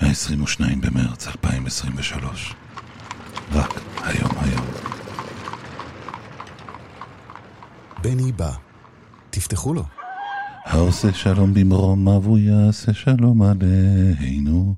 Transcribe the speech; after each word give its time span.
ה-22 0.00 0.60
במרץ 0.80 1.26
2023. 1.26 2.54
רק 3.52 3.80
היום 4.02 4.30
היום. 4.40 4.66
בני 8.02 8.32
בא. 8.32 8.50
תפתחו 9.30 9.74
לו. 9.74 9.84
העושה 10.64 11.12
שלום 11.12 11.54
במרומיו 11.54 12.22
הוא 12.24 12.38
יעשה 12.38 12.94
שלום 12.94 13.42
עלינו 13.42 14.74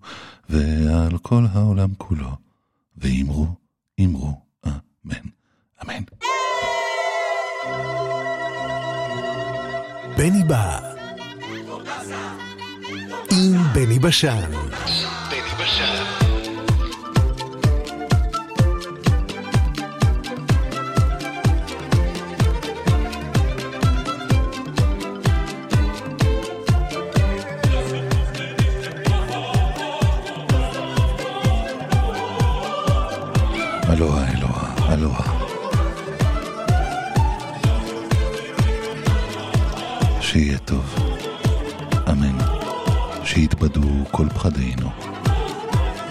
ועל 0.48 1.18
כל 1.18 1.46
העולם 1.52 1.88
כולו. 1.98 2.36
ואמרו, 2.96 3.46
אמרו, 4.00 4.40
אמן, 4.66 5.14
אמן. 5.82 6.02
בני 10.16 10.44
בא. 10.48 10.80
עם 13.30 13.62
בני 13.74 13.98
בשן. 13.98 14.50
בני 15.62 15.70
בשן. 15.70 16.04
אלוהה, 33.92 34.30
אלוהה, 34.32 34.94
אלוהה. 34.94 35.42
שיהיה 40.20 40.58
טוב. 40.58 40.94
אמן. 42.08 42.38
שיתבדו 43.24 43.80
כל 44.10 44.28
פחדינו. 44.28 45.01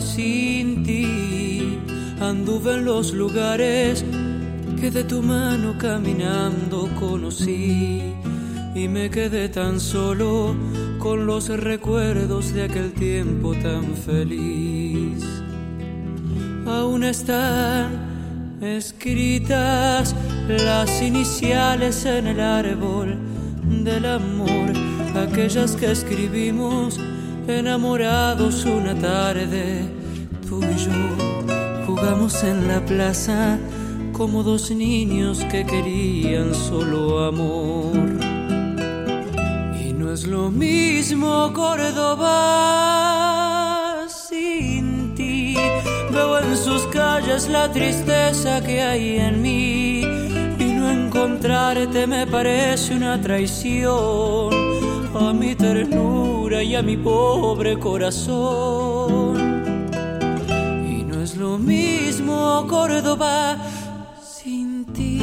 Sin 0.00 0.82
ti. 0.82 1.78
Anduve 2.20 2.74
en 2.74 2.84
los 2.84 3.12
lugares 3.12 4.04
que 4.80 4.90
de 4.90 5.04
tu 5.04 5.22
mano 5.22 5.76
caminando 5.78 6.88
conocí 6.98 8.02
y 8.74 8.88
me 8.88 9.10
quedé 9.10 9.48
tan 9.48 9.78
solo 9.78 10.54
con 10.98 11.26
los 11.26 11.48
recuerdos 11.48 12.52
de 12.52 12.64
aquel 12.64 12.92
tiempo 12.92 13.54
tan 13.54 13.94
feliz. 13.94 15.24
Aún 16.66 17.04
están 17.04 18.14
escritas 18.60 20.14
las 20.48 21.02
iniciales 21.02 22.04
en 22.06 22.26
el 22.26 22.40
árbol 22.40 23.18
del 23.84 24.06
amor, 24.06 24.72
aquellas 25.14 25.76
que 25.76 25.90
escribimos 25.90 26.98
enamorados 27.48 28.64
una 28.64 28.94
tarde, 28.94 29.82
tú 30.48 30.60
y 30.62 30.76
yo 30.76 30.92
jugamos 31.86 32.42
en 32.42 32.68
la 32.68 32.84
plaza 32.84 33.58
como 34.12 34.42
dos 34.42 34.70
niños 34.70 35.44
que 35.50 35.64
querían 35.66 36.54
solo 36.54 37.24
amor. 37.24 37.96
Y 39.80 39.92
no 39.92 40.12
es 40.12 40.26
lo 40.26 40.50
mismo 40.50 41.52
Córdoba 41.52 42.30
sin 44.08 45.14
ti. 45.14 45.56
Veo 46.12 46.38
en 46.38 46.56
sus 46.56 46.82
calles 46.86 47.48
la 47.48 47.70
tristeza 47.70 48.62
que 48.62 48.82
hay 48.82 49.18
en 49.18 49.42
mí. 49.42 50.00
Y 50.58 50.64
no 50.72 50.90
encontrarte 50.90 52.06
me 52.06 52.26
parece 52.26 52.94
una 52.94 53.20
traición 53.20 54.63
a 55.14 55.32
mi 55.32 55.54
ternura 55.54 56.62
y 56.62 56.74
a 56.74 56.82
mi 56.82 56.96
pobre 56.96 57.78
corazón. 57.78 59.36
Y 60.88 61.04
no 61.04 61.22
es 61.22 61.36
lo 61.36 61.58
mismo 61.58 62.66
Córdoba 62.68 63.56
sin 64.22 64.84
ti. 64.86 65.20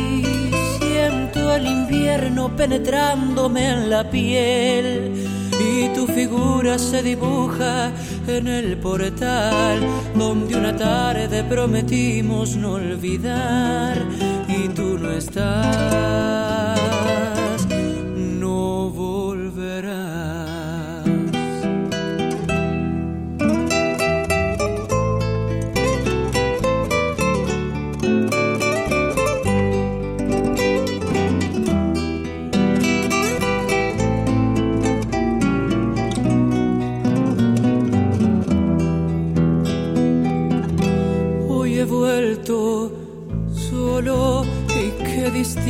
Siento 0.80 1.53
el 1.53 1.68
invierno 1.68 2.56
penetrándome 2.56 3.69
en 3.69 3.90
la 3.90 4.09
piel 4.09 5.28
y 5.62 5.90
tu 5.90 6.07
figura 6.07 6.78
se 6.80 7.03
dibuja 7.03 7.91
en 8.28 8.47
el 8.47 8.78
portal 8.78 9.80
donde 10.16 10.56
una 10.56 10.75
tarde 10.75 11.44
prometimos 11.44 12.56
no 12.56 12.74
olvidar 12.74 13.97
y 14.47 14.68
tú 14.69 14.97
no 14.97 15.12
estás, 15.12 16.81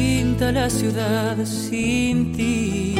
distinta 0.01 0.51
la 0.51 0.69
ciudad 0.69 1.38
sin 1.45 2.34
ti. 2.34 2.95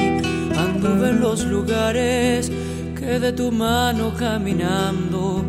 Anduve 0.56 1.10
en 1.10 1.20
los 1.20 1.44
lugares 1.46 2.52
que 2.96 3.20
de 3.20 3.34
tu 3.34 3.52
mano 3.52 4.14
caminando 4.18 5.44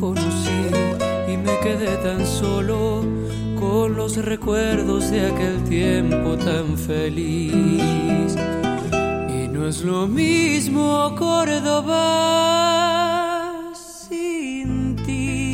conocí 0.00 0.62
y 1.28 1.36
me 1.36 1.58
quedé 1.60 1.96
tan 2.02 2.26
solo 2.26 3.04
con 3.58 3.96
los 3.96 4.16
recuerdos 4.16 5.10
de 5.10 5.26
aquel 5.26 5.62
tiempo 5.64 6.36
tan 6.36 6.78
feliz. 6.78 8.34
Y 9.38 9.48
no 9.48 9.68
es 9.68 9.82
lo 9.82 10.06
mismo 10.06 11.14
Córdoba 11.18 12.02
sin 14.08 14.96
ti. 15.04 15.52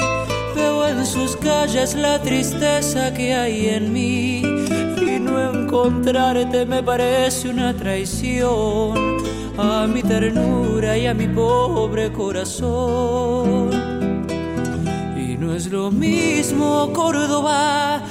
Veo 0.54 0.86
en 0.86 1.04
sus 1.04 1.36
calles 1.36 1.94
la 1.94 2.20
tristeza 2.22 3.12
que 3.12 3.34
hay 3.34 3.68
en 3.68 3.92
mí. 3.92 4.51
No 5.32 5.50
encontrarte 5.50 6.66
me 6.66 6.82
parece 6.82 7.48
una 7.48 7.72
traición 7.72 9.16
a 9.56 9.86
mi 9.86 10.02
ternura 10.02 10.98
y 10.98 11.06
a 11.06 11.14
mi 11.14 11.26
pobre 11.26 12.12
corazón. 12.12 13.70
Y 15.16 15.36
no 15.38 15.54
es 15.54 15.72
lo 15.72 15.90
mismo 15.90 16.92
Córdoba 16.92 18.02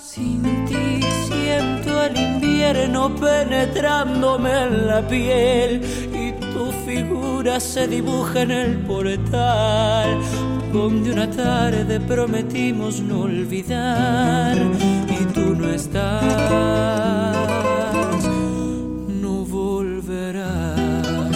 sin 0.00 0.42
ti 0.66 1.00
siento 1.26 2.04
el 2.04 2.16
invierno 2.16 3.12
penetrándome 3.16 4.50
en 4.62 4.86
la 4.86 5.00
piel 5.08 5.82
y 6.14 6.30
tu 6.52 6.70
figura 6.86 7.58
se 7.58 7.88
dibuja 7.88 8.42
en 8.42 8.50
el 8.52 8.76
portal 8.86 10.16
donde 10.72 11.10
una 11.10 11.28
tarde 11.28 11.98
prometimos 11.98 13.00
no 13.00 13.22
olvidar 13.22 14.56
estás, 15.72 17.34
no 19.08 19.44
volverás. 19.44 21.30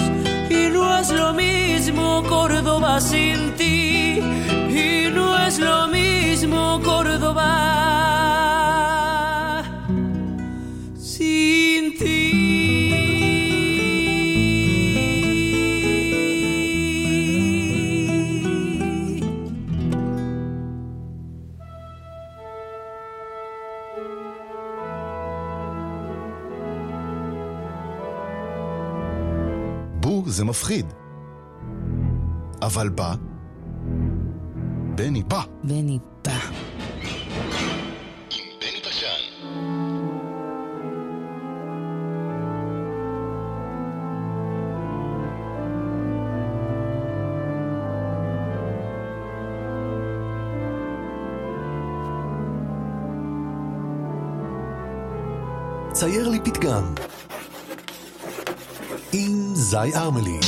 Y 0.50 0.68
no 0.72 0.98
es 0.98 1.10
lo 1.10 1.32
mismo 1.32 2.22
Córdoba 2.28 3.00
sin 3.00 3.54
ti 3.56 4.20
y 4.68 5.10
no 5.12 5.38
es 5.46 5.58
lo 5.58 5.88
mismo 5.88 6.80
Córdoba 6.84 7.95
מפחיד. 30.46 30.86
אבל 32.62 32.88
בא, 32.88 33.14
בני 34.94 35.22
בא. 35.22 35.42
בני 35.64 35.98
בא. 36.24 36.38
צייר 55.92 56.28
לי 56.28 56.40
פתגם 56.44 56.94
עם 59.18 59.54
זי 59.54 59.94
ארמלי 59.94 60.40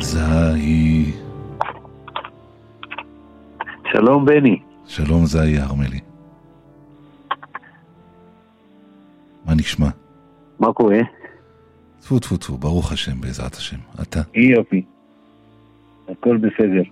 זי... 0.00 1.12
שלום 3.92 4.24
בני. 4.24 4.58
שלום 4.86 5.26
זי 5.26 5.58
ארמלי. 5.60 6.07
טפו 12.08 12.18
טפו 12.18 12.36
טפו, 12.36 12.56
ברוך 12.56 12.92
השם, 12.92 13.20
בעזרת 13.20 13.54
השם. 13.54 13.76
אתה? 14.02 14.20
יופי. 14.34 14.82
הכל 16.08 16.36
בסדר. 16.36 16.82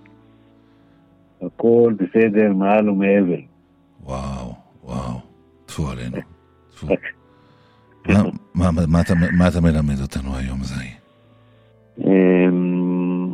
הכל 1.41 1.93
בסדר 1.97 2.53
מעל 2.53 2.89
ומעבר. 2.89 3.39
וואו, 4.03 4.53
וואו. 4.83 5.19
טפו 5.65 5.89
עלינו. 5.89 6.17
טפו. 6.71 6.87
מה, 8.07 8.23
מה, 8.55 8.71
מה, 8.71 8.81
מה, 8.87 9.01
אתה, 9.01 9.13
מה 9.37 9.47
אתה 9.47 9.61
מלמד 9.61 10.01
אותנו 10.01 10.35
היום, 10.35 10.63
זי? 10.63 10.89
אמ, 11.97 13.33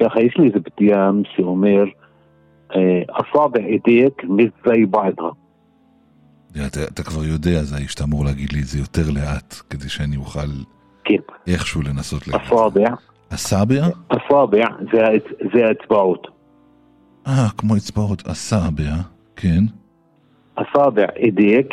ככה, 0.00 0.20
יש 0.20 0.36
לי 0.36 0.46
איזה 0.46 0.60
פתיין 0.60 1.22
שאומר, 1.36 1.84
אה, 2.76 3.02
אסאבע 3.12 3.60
ידיק 3.60 4.24
מזי 4.24 4.86
בעדה. 4.86 5.28
אתה, 6.66 6.84
אתה 6.84 7.02
כבר 7.02 7.24
יודע, 7.24 7.62
זי, 7.62 7.88
שאתה 7.88 8.04
אמור 8.04 8.24
להגיד 8.24 8.52
לי 8.52 8.60
את 8.60 8.66
זה 8.66 8.78
יותר 8.78 9.10
לאט, 9.10 9.54
כדי 9.70 9.88
שאני 9.88 10.16
אוכל 10.16 10.40
כן, 11.04 11.14
איכשהו 11.46 11.82
לנסות 11.82 12.28
להגיד. 12.28 12.46
אסאבע, 12.46 12.88
אסאבע? 13.28 13.86
אסאבע 14.08 14.64
זה 14.92 14.98
זה 15.54 15.66
האצבעות. 15.66 16.26
אה, 17.26 17.48
כמו 17.58 17.76
אצבעות. 17.76 18.22
אסאבע, 18.28 18.94
כן. 19.36 19.64
אסאבע 20.54 21.02
ידיק, 21.26 21.66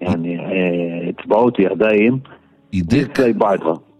יעני 0.00 0.38
אה, 0.38 0.44
אצבעות 1.10 1.58
ידיים, 1.58 2.18
אידק? 2.72 3.20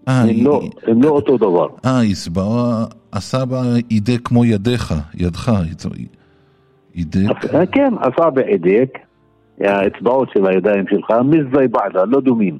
אה, 0.08 0.20
הם 0.22 0.28
לא- 0.44 0.60
היא- 0.62 0.70
הם 0.86 1.02
לא 1.02 1.08
אותו 1.08 1.36
דבר. 1.36 1.66
אה, 1.84 2.00
אצבע, 2.12 2.84
אסאבע 3.10 3.62
אידק 3.90 4.20
כמו 4.24 4.44
ידיך, 4.44 4.94
ידך. 5.14 5.52
אידק. 6.94 7.54
אה, 7.54 7.66
כן, 7.66 7.94
אסאבע 8.00 8.50
ידיק, 8.50 8.98
האצבעות 9.60 10.28
של 10.34 10.46
הידיים 10.46 10.84
שלך, 10.90 11.10
מזלי 11.24 11.68
בעדה, 11.68 12.04
לא 12.04 12.20
דומים. 12.20 12.58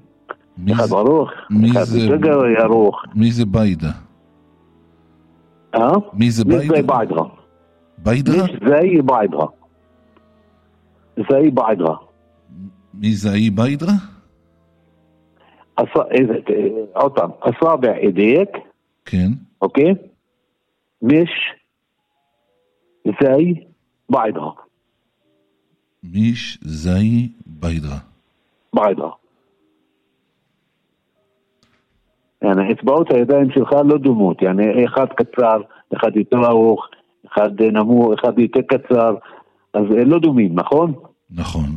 אחד 0.72 0.92
ארוך, 0.92 1.30
אחד 1.70 1.96
יותר 2.10 2.62
ארוך. 2.62 3.02
מי 3.14 3.30
זה 3.30 3.44
ביידה? 3.46 3.90
אה? 5.74 5.92
מי 6.12 6.30
זה 6.30 6.44
ביידה? 6.44 6.64
מזלי 6.64 6.82
בעדרה. 6.82 7.24
ביידרה? 7.98 8.44
מזלי 8.44 9.02
בעדרה. 9.02 9.46
זאי 11.16 11.50
בעדרה. 11.50 11.96
מי 12.94 13.12
זאי 13.12 13.50
בעדרה? 13.50 13.92
עוד 16.94 17.12
פעם, 17.12 17.30
אסבע 17.40 17.92
אידייק. 17.96 18.48
כן. 19.04 19.28
אוקיי? 19.62 19.94
مش 21.02 21.30
زي 23.22 23.54
بعضها 24.10 24.65
מיש 26.05 26.57
זי 26.61 27.29
ביידרה. 27.45 27.97
بعضها 28.73 29.11
يعني 32.41 32.73
אצבעות 32.73 33.11
הידיים 33.11 33.51
שלך 33.51 33.73
לא 33.73 33.97
דומות, 33.97 34.41
يعني 34.41 34.85
אחד 34.85 35.05
קצר, 35.07 35.61
אחד 35.95 36.15
יותר 36.15 36.37
ארוך, 36.45 36.87
אחד 37.27 37.61
נמוך, 37.61 38.13
אחד 38.19 38.39
יותר 38.39 38.61
קצר, 38.61 39.15
אז 39.73 39.83
הם 39.83 40.09
לא 40.09 40.19
דומים, 40.19 40.55
נכון? 40.55 40.93
נכון. 41.31 41.69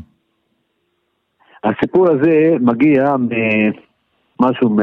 הסיפור 1.64 2.08
הזה 2.11 2.56
מגיע 2.61 3.14
ממשהו 4.40 4.70
מ- 4.70 4.81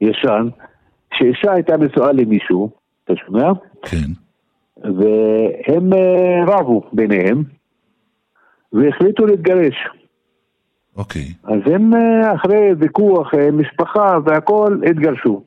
ישן, 0.00 0.48
שאישה 1.14 1.52
הייתה 1.52 1.76
נשואה 1.76 2.12
למישהו, 2.12 2.70
אתה 3.04 3.12
שומע? 3.26 3.52
כן. 3.82 4.10
והם 4.76 5.92
אה, 5.92 6.44
רבו 6.46 6.82
ביניהם, 6.92 7.42
והחליטו 8.75 9.25
להתגרש. 9.25 9.75
אוקיי. 10.97 11.25
אז 11.43 11.59
הם 11.65 11.93
אה, 11.93 12.35
אחרי 12.35 12.73
ויכוח, 12.79 13.33
אה, 13.33 13.51
משפחה 13.51 14.17
והכל, 14.25 14.77
התגרשו. 14.89 15.41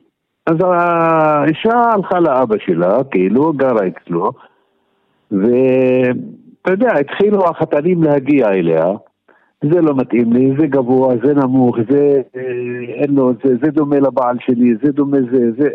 אז 0.45 0.55
האישה 0.61 1.77
הלכה 1.93 2.19
לאבא 2.19 2.55
שלה, 2.65 3.03
כאילו, 3.11 3.53
גרה 3.53 3.81
אצלו, 3.87 4.31
ואתה 5.31 6.71
יודע, 6.71 6.91
התחילו 6.99 7.49
החתנים 7.49 8.03
להגיע 8.03 8.49
אליה, 8.49 8.85
זה 9.63 9.81
לא 9.81 9.95
מתאים 9.95 10.33
לי, 10.33 10.53
זה 10.59 10.67
גבוה, 10.67 11.15
זה 11.23 11.33
נמוך, 11.33 11.77
זה 11.89 12.21
אה, 12.35 12.41
אין 12.93 13.15
לו, 13.15 13.33
זה, 13.43 13.53
זה 13.63 13.71
דומה 13.71 13.99
לבעל 13.99 14.37
שלי, 14.39 14.75
זה 14.83 14.91
דומה 14.91 15.17
זה, 15.31 15.51
זה... 15.57 15.69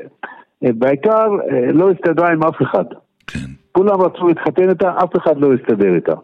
בעיקר 0.72 1.26
לא 1.72 1.90
הסתדרה 1.90 2.32
עם 2.32 2.42
אף 2.42 2.62
אחד. 2.62 2.84
כן. 3.26 3.38
כולם 3.72 4.00
רצו 4.00 4.28
להתחתן 4.28 4.70
איתה, 4.70 4.94
אף 5.04 5.16
אחד 5.16 5.36
לא 5.36 5.54
הסתדר 5.54 5.94
איתה. 5.94 6.14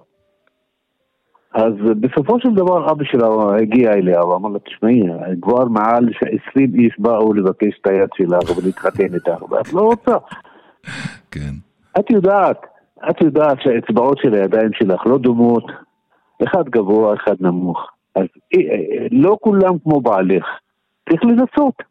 אז 1.54 1.73
בסופו 2.00 2.40
של 2.40 2.54
דבר 2.54 2.90
אבא 2.90 3.04
שלה 3.04 3.26
הגיע 3.62 3.92
אליה 3.92 4.25
ואמר 4.25 4.49
לה, 4.49 4.59
תשמעי, 4.59 5.02
כבר 5.42 5.64
מעל 5.64 6.09
20 6.50 6.75
איש 6.75 6.97
באו 6.99 7.33
לבקש 7.33 7.78
את 7.80 7.87
היד 7.87 8.09
שלך 8.14 8.59
ולהתחתן 8.59 9.14
איתך, 9.14 9.42
ואת 9.50 9.73
לא 9.73 9.80
רוצה. 9.80 10.16
כן. 11.30 11.52
את 11.99 12.11
יודעת, 12.11 12.66
את 13.11 13.21
יודעת 13.21 13.59
שהאצבעות 13.62 14.19
של 14.19 14.35
הידיים 14.35 14.73
שלך 14.73 15.07
לא 15.07 15.19
דומות, 15.19 15.64
אחד 16.45 16.69
גבוה, 16.69 17.14
אחד 17.14 17.35
נמוך. 17.40 17.90
אז 18.14 18.26
אה, 18.54 18.61
אה, 18.61 19.07
לא 19.11 19.37
כולם 19.40 19.78
כמו 19.78 20.00
בעלך, 20.00 20.45
צריך 21.09 21.25
לנסות. 21.25 21.83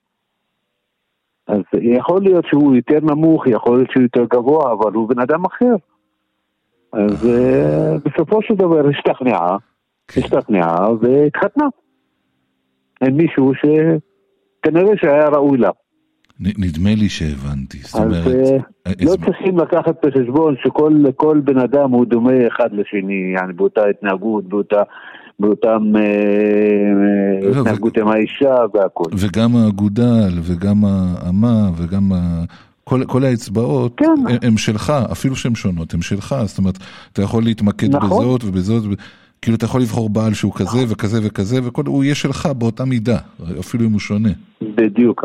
אז 1.48 1.62
יכול 1.82 2.22
להיות 2.22 2.46
שהוא 2.46 2.76
יותר 2.76 3.00
נמוך, 3.02 3.48
יכול 3.48 3.78
להיות 3.78 3.92
שהוא 3.92 4.04
יותר 4.04 4.26
גבוה, 4.26 4.74
אבל 4.74 4.94
הוא 4.94 5.10
בן 5.10 5.20
אדם 5.20 5.46
אחר. 5.46 5.76
אז 6.94 7.28
אה, 7.30 7.96
בסופו 8.06 8.42
של 8.42 8.54
דבר 8.56 8.88
השתכנעה, 8.90 9.58
כן. 10.08 10.22
השתכנעה 10.22 10.92
והתחתנה. 11.02 11.66
עם 13.04 13.18
מישהו 13.18 13.52
שכנראה 13.56 14.94
שהיה 15.02 15.30
ראוי 15.30 15.58
לה. 15.58 15.70
נדמה 16.40 16.90
לי 16.96 17.10
שהבנתי. 17.10 17.78
זאת 17.78 18.02
אז 18.02 18.08
אומרת... 18.08 18.28
אה, 18.28 18.58
אה, 18.88 18.92
לא 19.06 19.12
הסב- 19.14 19.26
צריכים 19.26 19.60
לקחת 19.60 20.06
בחשבון 20.06 20.56
שכל 20.64 20.94
כל 21.16 21.42
בן 21.44 21.58
אדם 21.58 21.92
הוא 21.92 22.06
דומה 22.06 22.48
אחד 22.48 22.70
לשני, 22.72 23.34
yani 23.38 23.54
באותה 23.56 23.82
התנהגות, 23.90 24.50
באותה, 24.50 24.84
באותם 25.40 25.94
לא, 25.94 26.00
אה, 26.00 27.60
התנהגות 27.60 27.98
עם 27.98 28.08
האישה 28.08 28.56
והכל. 28.74 29.10
וגם 29.18 29.56
האגודל, 29.56 30.32
וגם 30.44 30.78
האמה, 30.86 31.70
וגם. 31.78 32.12
כל, 32.90 33.06
כל 33.08 33.24
האצבעות 33.24 33.94
כן. 33.98 34.06
הם, 34.06 34.38
הם 34.42 34.58
שלך, 34.58 34.94
אפילו 35.12 35.36
שהן 35.36 35.56
שונות, 35.56 35.94
הם 35.94 36.02
שלך, 36.02 36.36
זאת 36.46 36.58
אומרת, 36.58 36.78
אתה 37.14 37.22
יכול 37.22 37.44
להתמקד 37.44 37.96
נכון. 37.96 38.10
בזאת 38.10 38.44
ובזאת, 38.44 38.84
כאילו 39.42 39.58
אתה 39.58 39.66
יכול 39.66 39.82
לבחור 39.82 40.10
בעל 40.10 40.34
שהוא 40.34 40.54
כזה 40.54 40.80
וכזה 40.90 41.18
וכזה, 41.24 41.60
והוא 41.64 42.04
יהיה 42.04 42.16
שלך 42.16 42.46
באותה 42.58 42.86
מידה, 42.86 43.18
אפילו 43.60 43.86
אם 43.86 43.92
הוא 43.92 44.00
שונה. 44.00 44.30
בדיוק, 44.62 45.24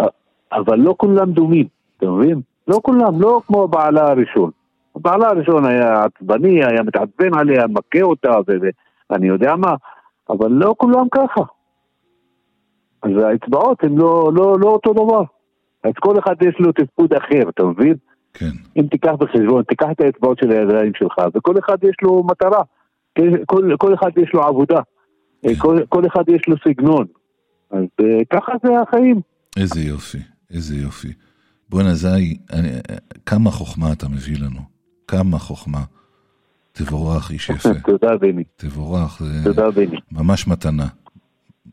אבל 0.53 0.79
לא 0.79 0.95
כולם 0.99 1.33
דומים, 1.33 1.67
אתה 1.97 2.07
מבין? 2.07 2.41
לא 2.69 2.81
כולם, 2.83 3.21
לא 3.21 3.41
כמו 3.47 3.69
בעלה 3.69 4.11
הראשון. 4.11 4.51
בעלה 4.97 5.29
הראשון 5.29 5.67
היה 5.67 6.05
עצבני, 6.05 6.65
היה 6.65 6.83
מתעצבן 6.83 7.39
עליה, 7.39 7.65
מכה 7.67 8.03
אותה, 8.03 8.33
ואני 9.11 9.27
יודע 9.27 9.57
מה, 9.57 9.75
אבל 10.31 10.51
לא 10.51 10.75
כולם 10.79 11.09
ככה. 11.11 11.43
אז 13.03 13.11
האצבעות 13.23 13.85
הן 13.85 13.95
לא, 13.97 14.31
לא, 14.35 14.57
לא 14.61 14.69
אותו 14.69 14.93
דבר. 14.93 15.34
אז 15.85 15.93
כל 16.01 16.19
אחד 16.19 16.35
יש 16.41 16.55
לו 16.59 16.73
תפקוד 16.73 17.13
אחר, 17.13 17.49
אתה 17.49 17.65
מבין? 17.65 17.95
כן, 18.35 18.51
אם 18.77 18.87
תיקח 18.91 19.13
בחשבון, 19.19 19.63
תיקח 19.63 19.87
את 19.91 20.01
האצבעות 20.01 20.39
של 20.39 20.51
הידיים 20.51 20.93
שלך, 20.95 21.15
וכל 21.35 21.59
אחד 21.59 21.77
יש 21.83 21.97
לו 22.03 22.25
מטרה, 22.25 22.63
כל, 23.47 23.77
כל 23.79 23.95
אחד 23.95 24.11
יש 24.17 24.31
לו 24.35 24.43
עבודה, 24.43 24.81
כל, 25.59 25.79
כל 25.89 26.07
אחד 26.07 26.25
יש 26.29 26.43
לו 26.49 26.57
סגנון. 26.69 27.07
אז 27.71 27.85
uh, 28.01 28.05
ככה 28.31 28.53
זה 28.65 28.81
החיים. 28.81 29.21
איזה 29.57 29.81
יופי, 29.81 30.19
איזה 30.51 30.77
יופי. 30.77 31.13
בואנה 31.69 31.95
זי, 31.95 32.39
אני, 32.53 32.69
כמה 33.27 33.51
חוכמה 33.51 33.93
אתה 33.93 34.09
מביא 34.09 34.37
לנו. 34.39 34.61
כמה 35.09 35.39
חוכמה. 35.39 35.85
תבורך, 36.73 37.31
איש 37.31 37.51
יפה. 37.51 37.69
תודה, 37.87 38.17
בני. 38.17 38.45
תבורך, 38.57 39.23
זה 39.23 39.45
תודה, 39.45 39.71
בני. 39.71 39.97
ממש 40.13 40.47
מתנה. 40.49 40.87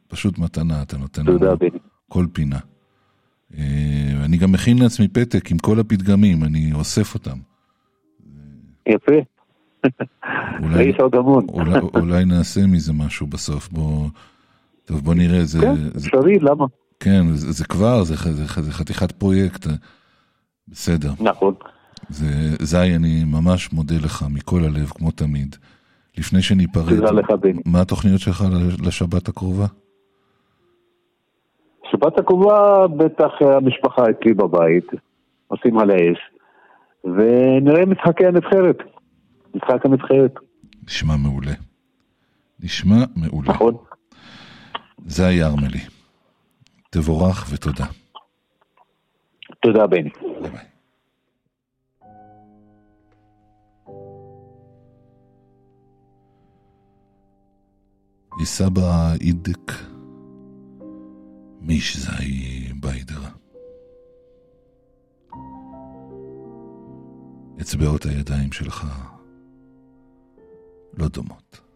פשוט 0.07 0.37
מתנה 0.37 0.81
אתה 0.81 0.97
נותן 0.97 1.25
תודה, 1.25 1.47
לנו. 1.47 1.57
בני. 1.57 1.79
כל 2.09 2.25
פינה. 2.33 2.59
אה, 3.58 4.25
אני 4.25 4.38
גם 4.38 4.51
מכין 4.51 4.79
לעצמי 4.79 5.08
פתק 5.08 5.51
עם 5.51 5.58
כל 5.58 5.79
הפתגמים, 5.79 6.43
אני 6.43 6.74
אוסף 6.74 7.13
אותם. 7.13 7.38
יפה. 8.88 9.12
אולי, 10.63 10.84
יש 10.84 10.96
עוד 11.00 11.15
המון. 11.15 11.46
אולי, 11.50 11.79
אולי 11.96 12.25
נעשה 12.25 12.67
מזה 12.67 12.93
משהו 12.93 13.27
בסוף, 13.27 13.70
בוא... 13.70 14.08
טוב, 14.86 15.03
בוא 15.03 15.13
נראה, 15.13 15.46
זה... 15.46 15.60
כן, 15.60 15.75
זה 15.75 16.08
אפשרי, 16.08 16.39
למה? 16.39 16.65
כן, 17.00 17.34
זה, 17.34 17.51
זה 17.51 17.65
כבר, 17.65 18.03
זה, 18.03 18.15
זה, 18.15 18.46
זה 18.62 18.72
חתיכת 18.72 19.12
פרויקט. 19.12 19.67
בסדר. 20.67 21.13
נכון. 21.20 21.53
זה, 22.10 22.55
זי, 22.60 22.96
אני 22.96 23.24
ממש 23.24 23.74
מודה 23.74 23.96
לך 23.96 24.25
מכל 24.29 24.63
הלב, 24.63 24.89
כמו 24.89 25.12
תמיד. 25.12 25.55
לפני 26.17 26.41
שניפרד. 26.41 26.93
מה 27.65 27.81
התוכניות 27.81 28.20
שלך 28.22 28.46
לשבת 28.86 29.27
הקרובה? 29.27 29.65
שבת 31.91 32.19
הקרובה 32.19 32.88
בטח 32.98 33.31
המשפחה 33.41 34.03
אצלי 34.10 34.33
בבית, 34.33 34.88
עושים 35.48 35.79
על 35.79 35.91
האש, 35.91 36.19
ונראה 37.03 37.86
משחקי 37.86 38.25
הנבחרת. 38.25 38.77
משחק 39.55 39.86
הנבחרת. 39.86 40.33
נשמע 40.88 41.13
מעולה. 41.24 41.53
נשמע 42.60 42.95
מעולה. 43.15 43.50
נכון. 43.50 43.75
זה 45.05 45.27
היה 45.27 45.48
ארמלי. 45.48 45.79
תבורך 46.89 47.48
ותודה. 47.53 47.86
תודה, 49.62 49.88
בני. 49.88 50.10
ביי 50.41 50.51
ביי. 50.51 50.65
יסבא 58.41 59.13
אידק 59.21 59.90
מיש 61.61 61.97
זי 61.97 62.73
ביידר. 62.79 63.21
אצבעות 67.61 68.05
הידיים 68.05 68.51
שלך 68.51 68.87
לא 70.93 71.07
דומות. 71.07 71.70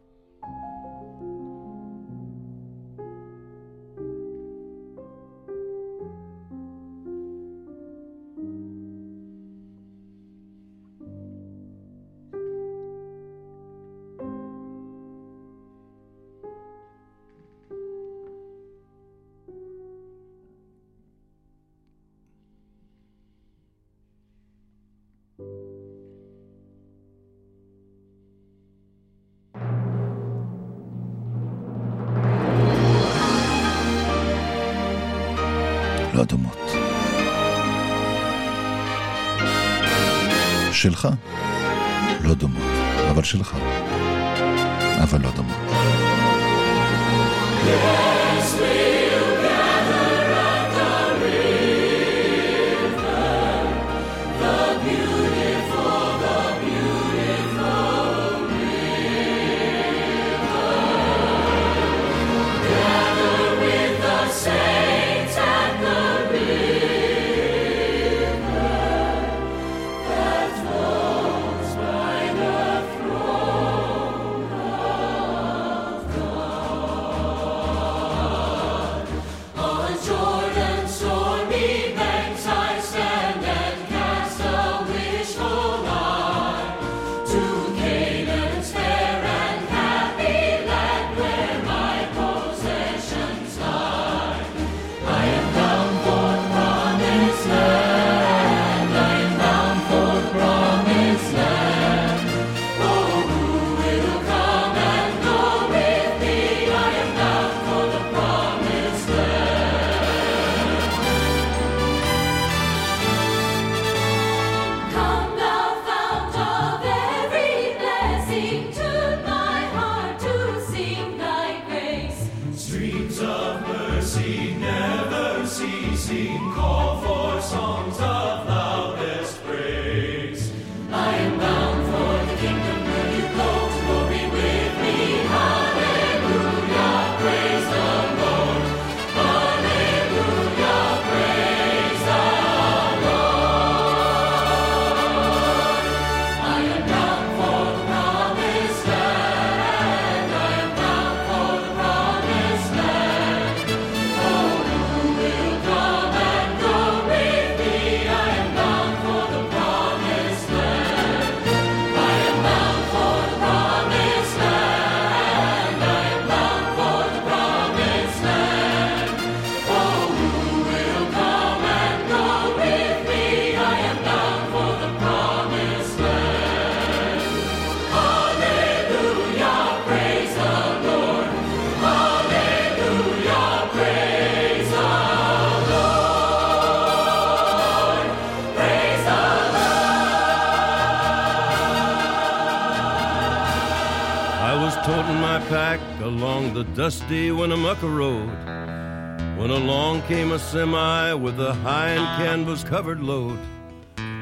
Canvas 202.00 202.64
covered 202.64 203.02
load. 203.02 203.40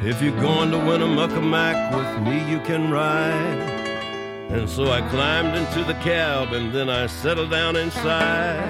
If 0.03 0.21
you're 0.21 0.39
going 0.41 0.71
to 0.71 0.77
Winnemucca 0.77 1.41
Mac 1.41 1.95
with 1.95 2.27
me, 2.27 2.51
you 2.51 2.59
can 2.59 2.91
ride. 2.91 3.71
And 4.51 4.69
so 4.69 4.91
I 4.91 5.01
climbed 5.09 5.55
into 5.55 5.83
the 5.83 5.93
cab 6.01 6.53
and 6.53 6.73
then 6.73 6.89
I 6.89 7.07
settled 7.07 7.49
down 7.49 7.75
inside. 7.75 8.69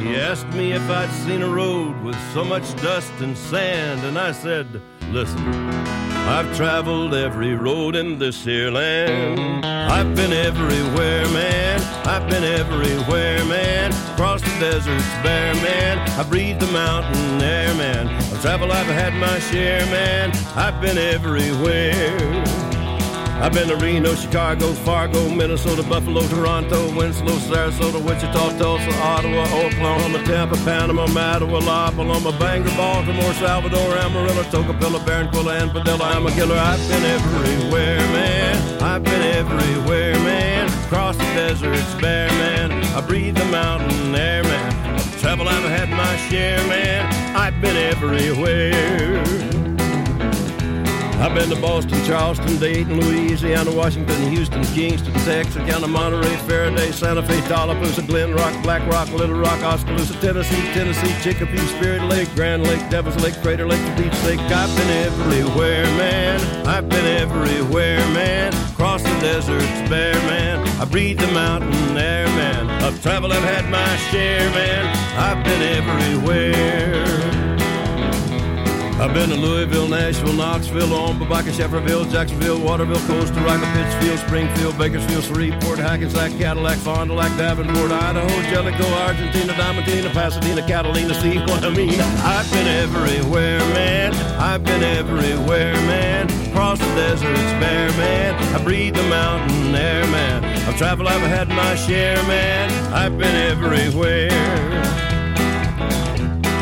He 0.00 0.16
asked 0.16 0.48
me 0.48 0.72
if 0.72 0.88
I'd 0.88 1.10
seen 1.10 1.42
a 1.42 1.48
road 1.48 2.00
with 2.02 2.16
so 2.32 2.44
much 2.44 2.74
dust 2.76 3.12
and 3.20 3.36
sand, 3.36 4.00
and 4.04 4.18
I 4.18 4.32
said, 4.32 4.66
Listen, 5.10 5.44
I've 6.30 6.56
traveled 6.56 7.12
every 7.12 7.56
road 7.56 7.96
in 7.96 8.16
this 8.20 8.44
here 8.44 8.70
land. 8.70 9.66
I've 9.66 10.14
been 10.14 10.32
everywhere, 10.32 11.26
man. 11.30 11.80
I've 12.06 12.30
been 12.30 12.44
everywhere, 12.44 13.44
man. 13.46 13.90
Across 14.12 14.42
the 14.42 14.60
deserts 14.60 15.08
bare, 15.24 15.54
man. 15.56 15.98
I 15.98 16.22
breathe 16.22 16.60
the 16.60 16.68
mountain 16.68 17.42
air, 17.42 17.74
man. 17.74 18.06
I 18.06 18.40
travel, 18.40 18.70
I've 18.70 18.86
had 18.86 19.12
my 19.14 19.40
share, 19.40 19.84
man. 19.86 20.30
I've 20.54 20.80
been 20.80 20.98
everywhere. 20.98 22.69
I've 23.40 23.54
been 23.54 23.68
to 23.68 23.76
Reno, 23.76 24.14
Chicago, 24.14 24.72
Fargo, 24.84 25.28
Minnesota, 25.30 25.82
Buffalo, 25.82 26.20
Toronto, 26.28 26.94
Winslow, 26.94 27.36
Sarasota, 27.48 27.98
Wichita, 28.04 28.58
Tulsa, 28.58 28.92
Ottawa, 29.00 29.44
Oklahoma, 29.64 30.22
Tampa, 30.24 30.56
Panama, 30.56 31.06
Mattawa, 31.06 31.64
La 31.64 31.90
Paloma, 31.90 32.32
Bangor, 32.38 32.70
Baltimore, 32.76 33.32
Salvador, 33.34 33.96
Amarillo, 33.96 34.42
Tocopilla, 34.44 35.00
Barranquilla, 35.06 35.62
and 35.62 35.70
Padilla. 35.70 36.04
I'm 36.04 36.26
a 36.26 36.30
killer. 36.32 36.54
I've 36.54 36.86
been 36.90 37.02
everywhere, 37.02 37.98
man. 38.12 38.82
I've 38.82 39.02
been 39.04 39.22
everywhere, 39.22 40.14
man. 40.16 40.68
Across 40.84 41.16
the 41.16 41.24
deserts, 41.24 41.94
bare, 41.94 42.28
man. 42.28 42.72
I 42.94 43.00
breathe 43.00 43.36
the 43.36 43.46
mountain 43.46 44.14
air, 44.14 44.42
man. 44.42 45.00
I've 45.22 45.40
I've 45.40 45.70
had 45.70 45.88
my 45.88 46.16
share, 46.28 46.58
man. 46.68 47.36
I've 47.36 47.58
been 47.62 47.76
everywhere. 47.76 49.59
I've 51.20 51.34
been 51.34 51.50
to 51.50 51.60
Boston, 51.60 52.02
Charleston, 52.06 52.58
Dayton, 52.58 52.98
Louisiana, 52.98 53.70
Washington, 53.70 54.32
Houston, 54.32 54.64
Kingston, 54.64 55.12
Texarkana, 55.12 55.86
Monterey, 55.86 56.34
Faraday, 56.48 56.90
Santa 56.92 57.22
Fe, 57.22 57.42
Tallapoosa, 57.42 58.06
Glen 58.06 58.32
Rock, 58.32 58.62
Black 58.62 58.80
Rock, 58.90 59.10
Little 59.12 59.38
Rock, 59.38 59.62
Oskaloosa, 59.62 60.18
Tennessee, 60.22 60.62
Tennessee, 60.72 61.14
Chicopee, 61.22 61.58
Spirit 61.76 62.04
Lake, 62.04 62.34
Grand 62.34 62.62
Lake, 62.66 62.80
Devil's 62.88 63.22
Lake, 63.22 63.34
Crater 63.42 63.66
Lake, 63.66 63.84
the 63.84 64.02
Beach 64.02 64.22
Lake. 64.24 64.40
I've 64.40 64.74
been 64.78 64.88
everywhere, 65.04 65.84
man. 65.98 66.66
I've 66.66 66.88
been 66.88 67.04
everywhere, 67.04 67.98
man. 68.14 68.54
Across 68.72 69.02
the 69.02 69.20
deserts, 69.20 69.90
bare, 69.90 70.14
man. 70.14 70.66
I 70.80 70.86
breathe 70.86 71.20
the 71.20 71.30
mountain 71.32 71.98
air, 71.98 72.28
man. 72.28 72.70
I've 72.82 73.02
traveled, 73.02 73.32
I've 73.32 73.44
had 73.44 73.70
my 73.70 73.96
share, 74.10 74.48
man. 74.52 74.86
I've 75.18 75.44
been 75.44 75.60
everywhere. 75.60 77.39
I've 79.00 79.14
been 79.14 79.30
to 79.30 79.34
Louisville, 79.34 79.88
Nashville, 79.88 80.34
Knoxville, 80.34 80.92
Omaha, 80.92 81.40
Shefferville, 81.44 82.12
Jacksonville, 82.12 82.60
Waterville, 82.60 83.00
Costa 83.06 83.40
Rica, 83.40 83.64
Pittsfield, 83.72 84.18
Springfield, 84.18 84.76
Bakersfield, 84.76 85.24
Shreveport, 85.24 85.78
Hackensack, 85.78 86.32
Cadillac, 86.32 86.76
Fond 86.76 87.08
du 87.08 87.16
Lac, 87.16 87.34
Davenport, 87.38 87.90
Idaho, 87.90 88.28
Jellicoe, 88.50 88.92
Argentina, 88.98 89.54
Diamantina, 89.54 90.12
Pasadena, 90.12 90.60
Catalina, 90.66 91.14
see 91.14 91.38
what 91.38 91.64
I 91.64 91.70
mean? 91.70 91.98
I've 91.98 92.50
been 92.52 92.66
everywhere, 92.66 93.60
man. 93.72 94.14
I've 94.38 94.64
been 94.64 94.82
everywhere, 94.82 95.72
man. 95.72 96.30
Across 96.50 96.80
the 96.80 96.94
deserts, 96.94 97.40
bare, 97.58 97.88
man. 97.92 98.34
I 98.54 98.62
breathe 98.62 98.96
the 98.96 99.02
mountain 99.04 99.74
air, 99.74 100.06
man. 100.08 100.44
I've 100.68 100.76
traveled, 100.76 101.08
I've 101.08 101.22
had 101.22 101.48
my 101.48 101.74
share, 101.74 102.22
man. 102.24 102.70
I've 102.92 103.16
been 103.16 103.34
everywhere. 103.34 105.09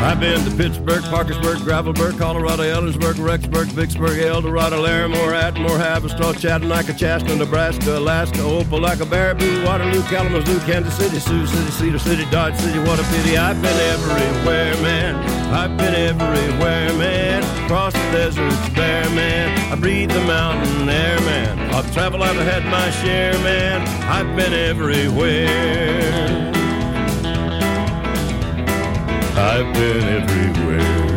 I've 0.01 0.19
been 0.19 0.43
to 0.45 0.55
Pittsburgh, 0.55 1.03
Parkersburg, 1.03 1.57
Gravelburg, 1.57 2.17
Colorado, 2.17 2.63
Ellensburg, 2.63 3.15
Rexburg, 3.15 3.67
Vicksburg, 3.67 4.17
El 4.17 4.41
Dorado, 4.41 4.81
Larimore, 4.81 5.33
Atmore, 5.33 5.77
Haverstraw, 5.77 6.39
Chattanooga, 6.39 6.93
Chaska, 6.93 7.35
Nebraska, 7.35 7.97
Alaska, 7.97 8.39
Opelika, 8.39 9.05
Baraboo, 9.05 9.65
Waterloo, 9.65 10.01
Kalamazoo, 10.03 10.59
Kansas 10.61 10.95
City, 10.95 11.19
Sioux 11.19 11.45
City, 11.45 11.71
Cedar 11.71 11.99
City, 11.99 12.25
Dodge 12.31 12.55
City. 12.55 12.79
What 12.79 12.99
a 12.99 13.03
pity. 13.03 13.37
I've 13.37 13.61
been 13.61 13.77
everywhere, 13.77 14.73
man. 14.81 15.15
I've 15.53 15.77
been 15.77 15.93
everywhere, 15.93 16.93
man. 16.93 17.43
Across 17.65 17.93
the 17.93 18.11
deserts, 18.11 18.69
bare, 18.69 19.09
man. 19.09 19.71
I 19.71 19.75
breathe 19.75 20.11
the 20.11 20.21
mountain 20.21 20.87
air, 20.87 21.19
man. 21.19 21.73
I've 21.73 21.91
traveled, 21.93 22.23
I've 22.23 22.37
had 22.37 22.65
my 22.65 22.89
share, 22.89 23.33
man. 23.39 23.81
I've 24.07 24.33
been 24.37 24.53
everywhere. 24.53 26.58
I've 29.39 29.73
been 29.73 30.03
everywhere. 30.03 31.08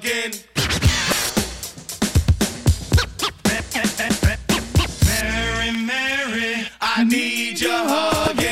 Bugging? 0.00 0.44
Mary, 5.06 5.70
Mary, 5.72 6.68
I 6.80 7.04
need 7.04 7.60
your 7.60 7.72
hugging. 7.72 8.46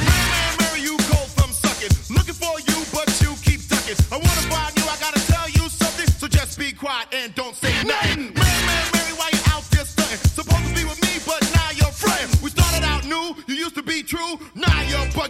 Man, 0.00 0.56
Mary, 0.60 0.80
you 0.80 0.98
sucking. 1.52 2.14
Looking 2.14 2.34
for 2.34 2.58
you, 2.60 2.84
but 2.92 3.08
you 3.20 3.34
keep 3.42 3.68
ducking. 3.68 3.96
I 4.10 4.16
wanna 4.16 4.48
bribe 4.48 4.72
you, 4.76 4.84
I 4.84 4.96
gotta 5.00 5.20
tell 5.26 5.48
you 5.48 5.68
something. 5.68 6.06
So 6.18 6.28
just 6.28 6.58
be 6.58 6.72
quiet 6.72 7.08
and 7.12 7.34
don't 7.34 7.54
say 7.56 7.72
nothing. 7.84 8.51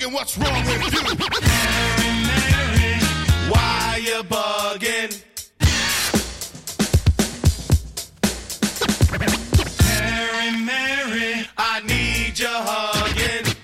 Bugging, 0.02 0.12
what's 0.12 0.38
wrong 0.38 0.64
with 0.66 0.92
you? 0.92 1.02
Mary, 1.46 2.12
Mary, 2.26 2.98
why 3.50 4.00
you 4.02 4.22
bugging? 4.24 5.22
Mary, 9.88 10.50
Mary, 10.64 11.46
I 11.56 11.80
need 11.80 12.38
your 12.38 12.50
hugging. 12.50 13.54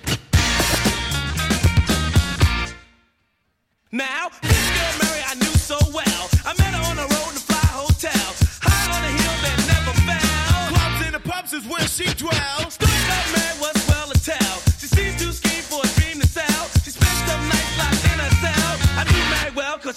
Now, 3.91 4.29
this 4.43 4.71
girl 4.77 4.93
Mary 5.03 5.23
I 5.27 5.35
knew 5.35 5.57
so 5.57 5.79
well. 5.95 6.29
I 6.45 6.55
met 6.59 6.75
her 6.75 6.85
on 6.91 6.97
the 6.97 7.03
road 7.03 7.31
in 7.31 7.37
a 7.37 7.41
fly 7.41 7.67
hotel. 7.73 8.35
High 8.61 8.97
on 8.97 9.05
a 9.05 9.13
hill 9.17 9.37
that 9.45 9.59
never 9.67 9.95
fell. 10.07 10.69
Clubs 10.69 11.07
and 11.07 11.15
the 11.15 11.21
pubs 11.21 11.53
is 11.53 11.67
where 11.67 11.89
she 11.89 12.05
dwells. 12.15 12.75
Story 12.75 12.93
about 13.07 13.33
Mary 13.35 13.58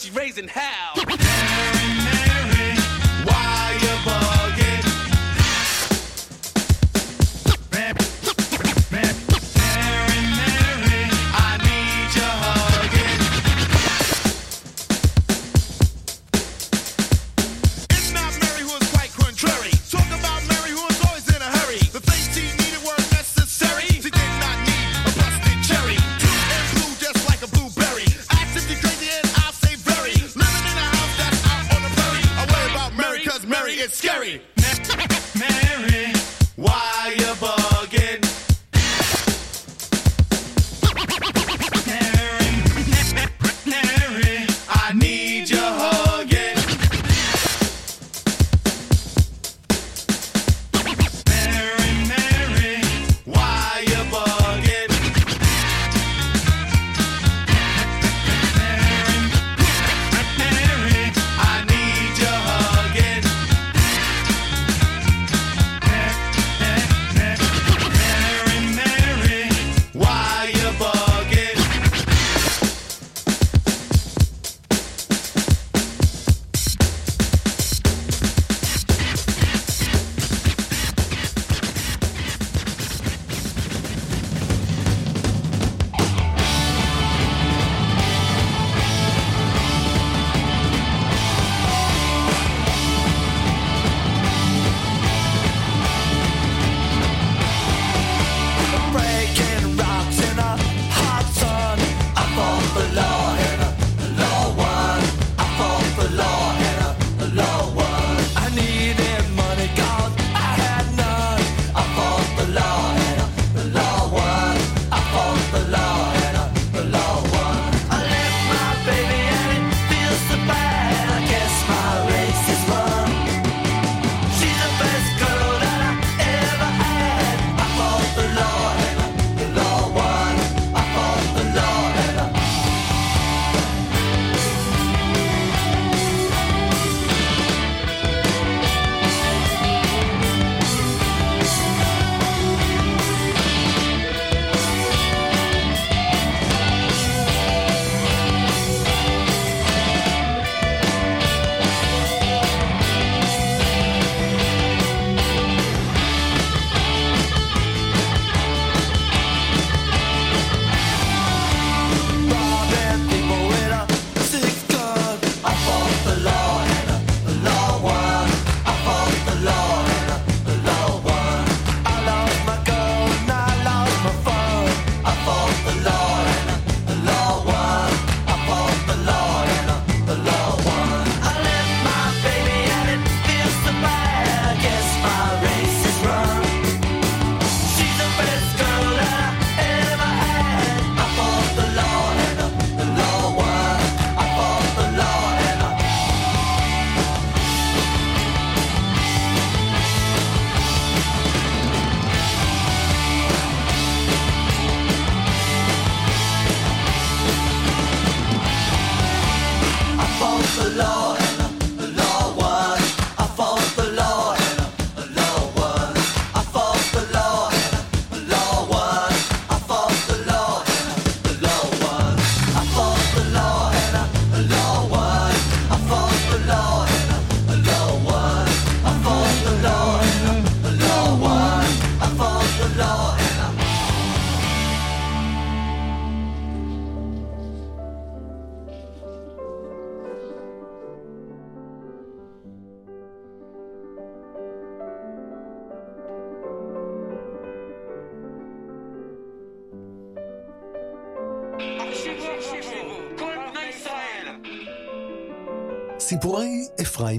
She's 0.01 0.15
raising 0.15 0.47
hell. 0.47 1.00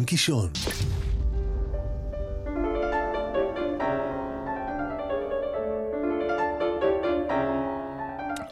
אפרים 0.02 0.06
קישון. 0.06 0.50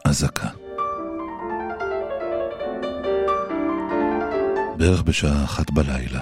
אזעקה. 0.05 0.49
בערך 4.77 5.03
בשעה 5.03 5.45
אחת 5.45 5.71
בלילה 5.71 6.21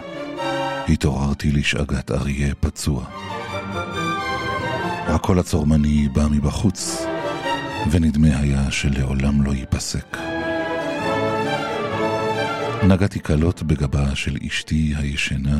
התעוררתי 0.89 1.53
לשאגת 1.53 2.11
אריה 2.11 2.55
פצוע. 2.61 3.05
הקול 5.07 5.39
הצורמני 5.39 6.09
בא 6.09 6.27
מבחוץ, 6.31 7.07
ונדמה 7.91 8.39
היה 8.39 8.71
שלעולם 8.71 9.43
לא 9.43 9.53
ייפסק. 9.53 10.28
נגעתי 12.83 13.19
קלות 13.19 13.63
בגבה 13.63 14.15
של 14.15 14.37
אשתי 14.47 14.95
הישנה. 14.97 15.59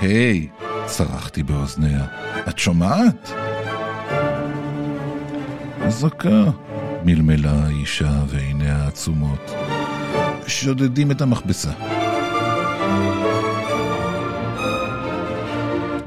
היי, 0.00 0.48
צרחתי 0.86 1.42
באוזניה, 1.42 2.06
את 2.48 2.58
שומעת? 2.58 3.30
אזעקה, 5.82 6.44
מלמלה 7.04 7.52
האישה 7.52 8.12
ועיניה 8.28 8.86
עצומות. 8.86 9.50
שודדים 10.46 11.10
את 11.10 11.20
המכבסה. 11.20 11.72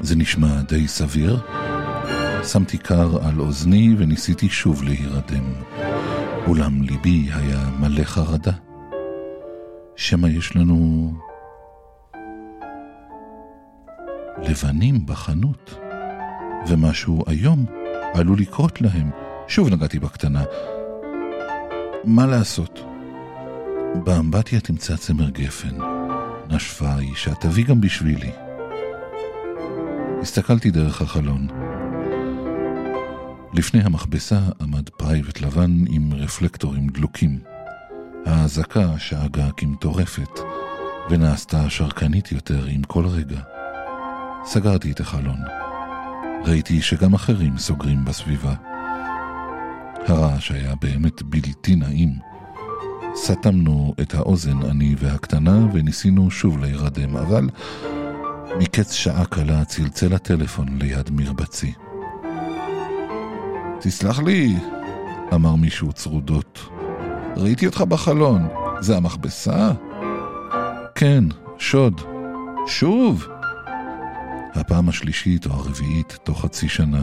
זה 0.00 0.16
נשמע 0.16 0.60
די 0.68 0.88
סביר. 0.88 1.40
שמתי 2.44 2.78
קר 2.78 3.26
על 3.26 3.40
אוזני 3.40 3.94
וניסיתי 3.98 4.48
שוב 4.48 4.82
להירדם. 4.82 5.44
אולם 6.48 6.82
ליבי 6.82 7.28
היה 7.34 7.70
מלא 7.80 8.04
חרדה. 8.04 8.52
שמא 9.96 10.26
יש 10.26 10.56
לנו... 10.56 11.12
לבנים 14.42 15.06
בחנות, 15.06 15.78
ומשהו 16.68 17.24
איום 17.28 17.66
עלול 18.14 18.38
לקרות 18.38 18.80
להם. 18.80 19.10
שוב 19.48 19.68
נגעתי 19.68 19.98
בקטנה. 19.98 20.44
מה 22.04 22.26
לעשות? 22.26 22.80
באמבטיה 24.04 24.60
תמצא 24.60 24.96
צמר 24.96 25.30
גפן. 25.30 25.76
נשפה 26.50 26.88
האישה, 26.88 27.34
תביא 27.34 27.64
גם 27.64 27.80
בשבילי. 27.80 28.32
הסתכלתי 30.22 30.70
דרך 30.70 31.02
החלון. 31.02 31.67
לפני 33.52 33.80
המכבסה 33.82 34.40
עמד 34.60 34.88
פרייבט 34.88 35.40
לבן 35.40 35.84
עם 35.88 36.12
רפלקטורים 36.14 36.88
דלוקים. 36.88 37.38
האזעקה 38.26 38.98
שאגה 38.98 39.48
כמטורפת, 39.56 40.40
ונעשתה 41.10 41.70
שרקנית 41.70 42.32
יותר 42.32 42.64
עם 42.64 42.82
כל 42.82 43.06
רגע. 43.06 43.40
סגרתי 44.44 44.92
את 44.92 45.00
החלון. 45.00 45.38
ראיתי 46.44 46.82
שגם 46.82 47.14
אחרים 47.14 47.58
סוגרים 47.58 48.04
בסביבה. 48.04 48.54
הרעש 50.06 50.50
היה 50.50 50.74
באמת 50.74 51.22
בלתי 51.22 51.76
נעים. 51.76 52.12
סתמנו 53.16 53.94
את 54.00 54.14
האוזן, 54.14 54.62
אני 54.62 54.94
והקטנה, 54.98 55.66
וניסינו 55.72 56.30
שוב 56.30 56.58
להירדם, 56.58 57.16
אבל 57.16 57.48
מקץ 58.58 58.92
שעה 58.92 59.24
קלה 59.24 59.64
צלצל 59.64 60.14
הטלפון 60.14 60.78
ליד 60.78 61.10
מרבצי. 61.10 61.72
תסלח 63.80 64.18
לי, 64.18 64.56
אמר 65.34 65.54
מישהו 65.54 65.92
צרודות. 65.92 66.58
ראיתי 67.36 67.66
אותך 67.66 67.80
בחלון. 67.80 68.48
זה 68.80 68.96
המכבסה? 68.96 69.72
כן, 70.94 71.24
שוד. 71.58 72.00
שוב? 72.66 73.26
הפעם 74.54 74.88
השלישית 74.88 75.46
או 75.46 75.52
הרביעית 75.52 76.18
תוך 76.24 76.40
חצי 76.40 76.68
שנה. 76.68 77.02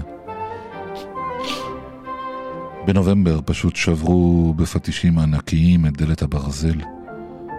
בנובמבר 2.85 3.39
פשוט 3.45 3.75
שברו 3.75 4.53
בפטישים 4.53 5.19
ענקיים 5.19 5.85
את 5.85 5.97
דלת 5.97 6.21
הברזל. 6.21 6.81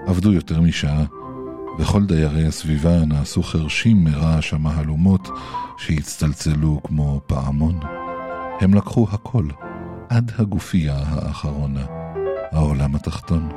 עבדו 0.06 0.32
יותר 0.32 0.60
משעה, 0.60 1.04
וכל 1.78 2.06
דיירי 2.06 2.46
הסביבה 2.46 3.04
נעשו 3.04 3.42
חרשים 3.42 4.04
מרעש 4.04 4.52
המהלומות 4.52 5.28
שהצטלצלו 5.78 6.80
כמו 6.84 7.20
פעמון. 7.26 7.95
הם 8.60 8.74
לקחו 8.74 9.06
הכל, 9.12 9.44
עד 10.08 10.32
הגופייה 10.38 10.96
האחרונה, 10.98 11.86
העולם 12.52 12.94
התחתון. 12.94 13.48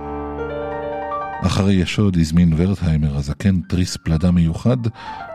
אחרי 1.45 1.73
ישוד 1.73 2.17
הזמין 2.17 2.53
ורטהיימר 2.57 3.17
הזקן 3.17 3.61
תריס 3.61 3.97
פלדה 3.97 4.31
מיוחד 4.31 4.77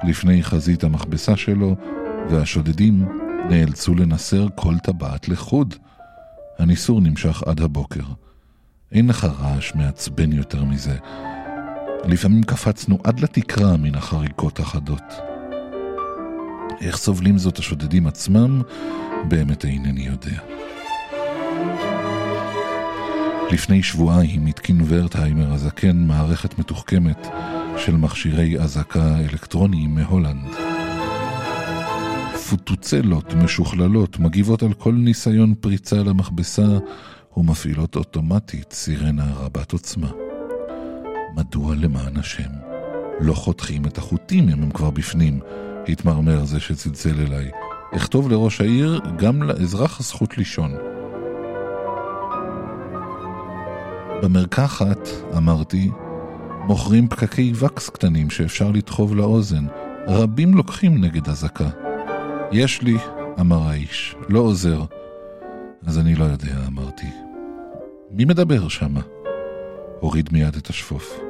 לפני 0.03 0.43
חזית 0.43 0.85
המכבסה 0.85 1.37
שלו, 1.37 1.77
והשודדים 2.31 3.09
נאלצו 3.51 3.95
לנסר 3.95 4.47
כל 4.55 4.75
טבעת 4.79 5.29
לחוד. 5.29 5.75
הניסור 6.59 7.01
נמשך 7.01 7.43
עד 7.47 7.61
הבוקר. 7.61 8.05
אין 8.93 9.09
לך 9.09 9.25
רעש 9.25 9.75
מעצבן 9.75 10.33
יותר 10.33 10.65
מזה. 10.65 10.97
לפעמים 12.05 12.43
קפצנו 12.43 12.99
עד 13.05 13.21
לתקרה 13.21 13.77
מן 13.77 13.95
החריקות 13.95 14.61
החדות. 14.61 15.34
איך 16.81 16.97
סובלים 16.97 17.39
זאת 17.39 17.59
השודדים 17.59 18.07
עצמם, 18.07 18.63
באמת 19.29 19.65
אינני 19.65 20.07
יודע. 20.07 20.39
לפני 23.53 23.83
שבועיים 23.83 24.47
התקין 24.47 24.81
ורטהיימר 24.87 25.53
הזקן 25.53 25.97
מערכת 25.97 26.59
מתוחכמת 26.59 27.27
של 27.77 27.97
מכשירי 27.97 28.61
אזעקה 28.61 29.19
אלקטרוניים 29.19 29.95
מהולנד. 29.95 30.49
פוטוצלות 32.51 33.35
משוכללות 33.35 34.19
מגיבות 34.19 34.63
על 34.63 34.73
כל 34.73 34.93
ניסיון 34.93 35.55
פריצה 35.61 35.97
למכבסה 35.97 36.79
ומפעילות 37.37 37.97
אוטומטית 37.97 38.73
סירנה 38.73 39.33
רבת 39.37 39.73
עוצמה. 39.73 40.11
מדוע 41.37 41.75
למען 41.75 42.17
השם 42.17 42.51
לא 43.21 43.35
חותכים 43.35 43.87
את 43.87 43.99
החוטים 43.99 44.49
אם 44.49 44.63
הם 44.63 44.71
כבר 44.71 44.91
בפנים? 44.91 45.41
התמרמר 45.89 46.45
זה 46.45 46.61
שצלצל 46.61 47.21
אליי. 47.21 47.51
אכתוב 47.97 48.31
לראש 48.31 48.61
העיר, 48.61 49.01
גם 49.17 49.43
לאזרח 49.43 50.01
הזכות 50.01 50.39
לישון. 50.39 50.75
במרקחת, 54.23 55.09
אמרתי, 55.37 55.91
מוכרים 56.67 57.09
פקקי 57.09 57.53
וקס 57.55 57.89
קטנים 57.89 58.31
שאפשר 58.31 58.71
לדחוב 58.71 59.17
לאוזן. 59.17 59.67
רבים 60.09 60.55
לוקחים 60.55 61.05
נגד 61.05 61.29
אזעקה. 61.29 61.69
יש 62.53 62.83
לי, 62.83 62.97
אמר 63.41 63.69
האיש, 63.69 64.17
לא 64.29 64.39
עוזר. 64.39 64.83
אז 65.87 65.99
אני 65.99 66.15
לא 66.15 66.25
יודע, 66.25 66.55
אמרתי. 66.67 67.07
מי 68.11 68.25
מדבר 68.25 68.69
שמה? 68.69 69.01
הוריד 70.01 70.29
מיד 70.33 70.57
את 70.57 70.71
השפוף. 70.71 71.21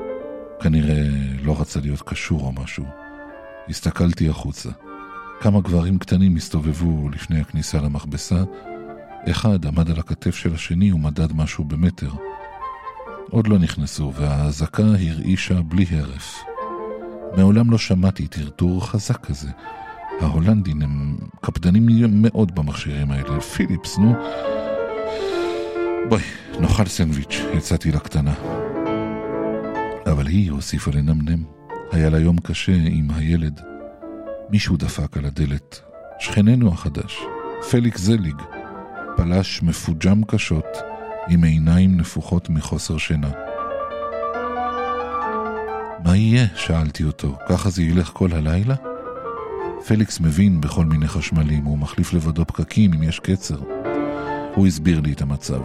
כנראה 0.60 1.02
לא 1.42 1.60
רצה 1.60 1.80
להיות 1.80 2.02
קשור 2.02 2.40
או 2.40 2.52
משהו. 2.52 3.03
הסתכלתי 3.68 4.28
החוצה. 4.28 4.70
כמה 5.40 5.60
גברים 5.60 5.98
קטנים 5.98 6.36
הסתובבו 6.36 7.08
לפני 7.08 7.40
הכניסה 7.40 7.80
למכבסה. 7.80 8.44
אחד 9.30 9.66
עמד 9.66 9.90
על 9.90 9.98
הכתף 9.98 10.34
של 10.34 10.54
השני 10.54 10.92
ומדד 10.92 11.32
משהו 11.32 11.64
במטר. 11.64 12.10
עוד 13.30 13.46
לא 13.46 13.58
נכנסו, 13.58 14.12
והאזעקה 14.14 14.82
הרעישה 14.82 15.62
בלי 15.62 15.84
הרף. 15.90 16.44
מעולם 17.36 17.70
לא 17.70 17.78
שמעתי 17.78 18.26
טרטור 18.26 18.86
חזק 18.86 19.26
כזה. 19.26 19.48
ההולנדים 20.20 20.82
הם 20.82 21.16
קפדנים 21.40 21.88
מאוד 22.22 22.54
במכשירים 22.54 23.10
האלה. 23.10 23.40
פיליפס, 23.40 23.98
נו. 23.98 24.14
בואי, 26.08 26.22
נאכל 26.60 26.86
סנדוויץ', 26.86 27.40
יצאתי 27.54 27.92
לקטנה. 27.92 28.34
אבל 30.06 30.26
היא 30.26 30.50
הוסיפה 30.50 30.90
לנמנם. 30.90 31.53
היה 31.92 32.10
לה 32.10 32.18
יום 32.18 32.38
קשה 32.38 32.76
עם 32.86 33.10
הילד. 33.10 33.60
מישהו 34.50 34.76
דפק 34.76 35.16
על 35.16 35.24
הדלת. 35.24 35.80
שכננו 36.18 36.72
החדש, 36.72 37.18
פליקס 37.70 38.00
זליג, 38.00 38.36
פלש 39.16 39.62
מפוג'ם 39.62 40.24
קשות, 40.24 40.66
עם 41.28 41.44
עיניים 41.44 41.96
נפוחות 41.96 42.50
מחוסר 42.50 42.98
שינה. 42.98 43.30
מה 46.04 46.16
יהיה? 46.16 46.46
שאלתי 46.56 47.04
אותו. 47.04 47.36
ככה 47.48 47.70
זה 47.70 47.82
ילך 47.82 48.10
כל 48.12 48.32
הלילה? 48.32 48.74
פליקס 49.86 50.20
מבין 50.20 50.60
בכל 50.60 50.84
מיני 50.84 51.08
חשמלים, 51.08 51.64
הוא 51.64 51.78
מחליף 51.78 52.12
לבדו 52.12 52.44
פקקים 52.46 52.92
אם 52.92 53.02
יש 53.02 53.20
קצר. 53.20 53.58
הוא 54.54 54.66
הסביר 54.66 55.00
לי 55.00 55.12
את 55.12 55.22
המצב. 55.22 55.60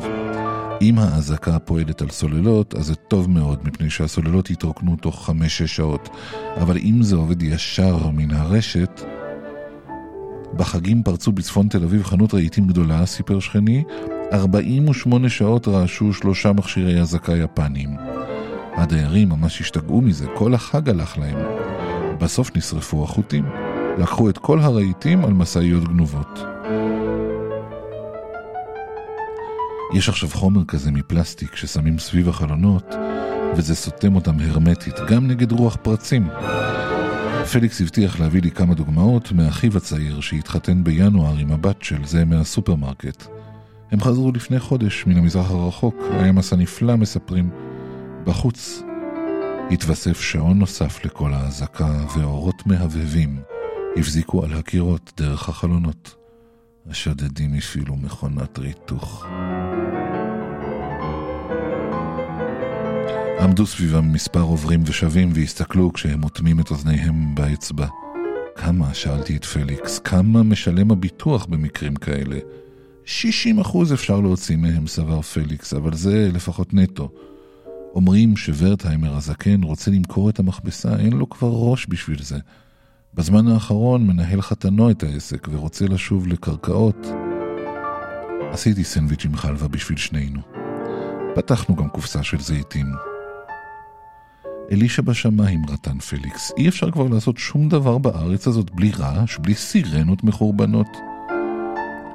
אם 0.81 0.99
האזעקה 0.99 1.59
פועלת 1.59 2.01
על 2.01 2.09
סוללות, 2.09 2.75
אז 2.75 2.85
זה 2.85 2.95
טוב 2.95 3.29
מאוד, 3.29 3.59
מפני 3.63 3.89
שהסוללות 3.89 4.49
יתרוקנו 4.49 4.95
תוך 4.95 5.25
חמש-שש 5.25 5.75
שעות. 5.75 6.09
אבל 6.57 6.77
אם 6.77 7.03
זה 7.03 7.15
עובד 7.15 7.43
ישר 7.43 8.09
מן 8.09 8.31
הרשת... 8.31 9.01
בחגים 10.53 11.03
פרצו 11.03 11.31
בצפון 11.31 11.67
תל 11.67 11.83
אביב 11.83 12.03
חנות 12.03 12.33
רהיטים 12.33 12.67
גדולה, 12.67 13.05
סיפר 13.05 13.39
שכני, 13.39 13.83
48 14.33 15.29
שעות 15.29 15.67
רעשו 15.67 16.13
שלושה 16.13 16.53
מכשירי 16.53 17.01
אזעקה 17.01 17.35
יפניים. 17.35 17.89
הדיירים 18.75 19.29
ממש 19.29 19.61
השתגעו 19.61 20.01
מזה, 20.01 20.27
כל 20.35 20.53
החג 20.53 20.89
הלך 20.89 21.17
להם. 21.17 21.37
בסוף 22.19 22.57
נשרפו 22.57 23.03
החוטים. 23.03 23.45
לקחו 23.97 24.29
את 24.29 24.37
כל 24.37 24.59
הרהיטים 24.59 25.25
על 25.25 25.33
משאיות 25.33 25.83
גנובות. 25.83 26.39
יש 29.93 30.09
עכשיו 30.09 30.29
חומר 30.29 30.65
כזה 30.67 30.91
מפלסטיק 30.91 31.55
ששמים 31.55 31.99
סביב 31.99 32.29
החלונות, 32.29 32.95
וזה 33.55 33.75
סותם 33.75 34.15
אותם 34.15 34.39
הרמטית, 34.39 34.95
גם 35.07 35.27
נגד 35.27 35.51
רוח 35.51 35.77
פרצים. 35.81 36.27
פליקס 37.51 37.81
הבטיח 37.81 38.19
להביא 38.19 38.41
לי 38.41 38.51
כמה 38.51 38.73
דוגמאות 38.73 39.31
מאחיו 39.31 39.77
הצעיר 39.77 40.21
שהתחתן 40.21 40.83
בינואר 40.83 41.37
עם 41.37 41.51
הבת 41.51 41.83
של 41.83 42.05
זה 42.05 42.25
מהסופרמרקט. 42.25 43.27
הם 43.91 44.01
חזרו 44.01 44.31
לפני 44.31 44.59
חודש 44.59 45.05
מן 45.07 45.17
המזרח 45.17 45.51
הרחוק, 45.51 45.95
היה 46.11 46.31
מסע 46.31 46.55
נפלא 46.55 46.95
מספרים. 46.95 47.49
בחוץ 48.25 48.83
התווסף 49.71 50.21
שעון 50.21 50.59
נוסף 50.59 51.05
לכל 51.05 51.33
האזעקה 51.33 52.05
ואורות 52.17 52.67
מהבהבים 52.67 53.41
הבזיקו 53.97 54.43
על 54.43 54.53
הקירות 54.53 55.11
דרך 55.17 55.49
החלונות. 55.49 56.18
השודדים 56.89 57.53
הפעילו 57.53 57.95
מכונת 57.95 58.59
ריתוך. 58.59 59.25
עמדו 63.41 63.65
סביבם 63.65 64.13
מספר 64.13 64.41
עוברים 64.41 64.83
ושבים 64.85 65.29
והסתכלו 65.33 65.93
כשהם 65.93 66.23
אוטמים 66.23 66.59
את 66.59 66.71
אוזניהם 66.71 67.35
באצבע. 67.35 67.87
כמה, 68.55 68.93
שאלתי 68.93 69.35
את 69.35 69.45
פליקס, 69.45 69.99
כמה 69.99 70.43
משלם 70.43 70.91
הביטוח 70.91 71.45
במקרים 71.45 71.95
כאלה? 71.95 72.39
60 73.05 73.59
אחוז 73.59 73.93
אפשר 73.93 74.19
להוציא 74.19 74.57
מהם, 74.57 74.87
סבר 74.87 75.21
פליקס, 75.21 75.73
אבל 75.73 75.93
זה 75.93 76.29
לפחות 76.33 76.73
נטו. 76.73 77.11
אומרים 77.95 78.37
שוורטהיימר 78.37 79.15
הזקן 79.15 79.63
רוצה 79.63 79.91
למכור 79.91 80.29
את 80.29 80.39
המכבסה, 80.39 80.95
אין 80.99 81.13
לו 81.13 81.29
כבר 81.29 81.49
ראש 81.51 81.85
בשביל 81.89 82.21
זה. 82.21 82.37
בזמן 83.19 83.47
האחרון 83.47 84.07
מנהל 84.07 84.41
חתנו 84.41 84.91
את 84.91 85.03
העסק 85.03 85.47
ורוצה 85.51 85.85
לשוב 85.85 86.27
לקרקעות. 86.27 87.07
עשיתי 88.51 88.83
סנדוויץ' 88.83 89.25
עם 89.25 89.35
חלבה 89.35 89.67
בשביל 89.67 89.97
שנינו. 89.97 90.39
פתחנו 91.35 91.75
גם 91.75 91.89
קופסה 91.89 92.23
של 92.23 92.39
זיתים. 92.39 92.85
אלי 94.71 95.01
שבשמיים, 95.01 95.61
רטן 95.69 95.99
פליקס. 95.99 96.51
אי 96.57 96.69
אפשר 96.69 96.91
כבר 96.91 97.07
לעשות 97.07 97.37
שום 97.37 97.69
דבר 97.69 97.97
בארץ 97.97 98.47
הזאת 98.47 98.71
בלי 98.71 98.91
רעש, 98.97 99.37
בלי 99.37 99.53
סירנות 99.53 100.23
מחורבנות. 100.23 100.97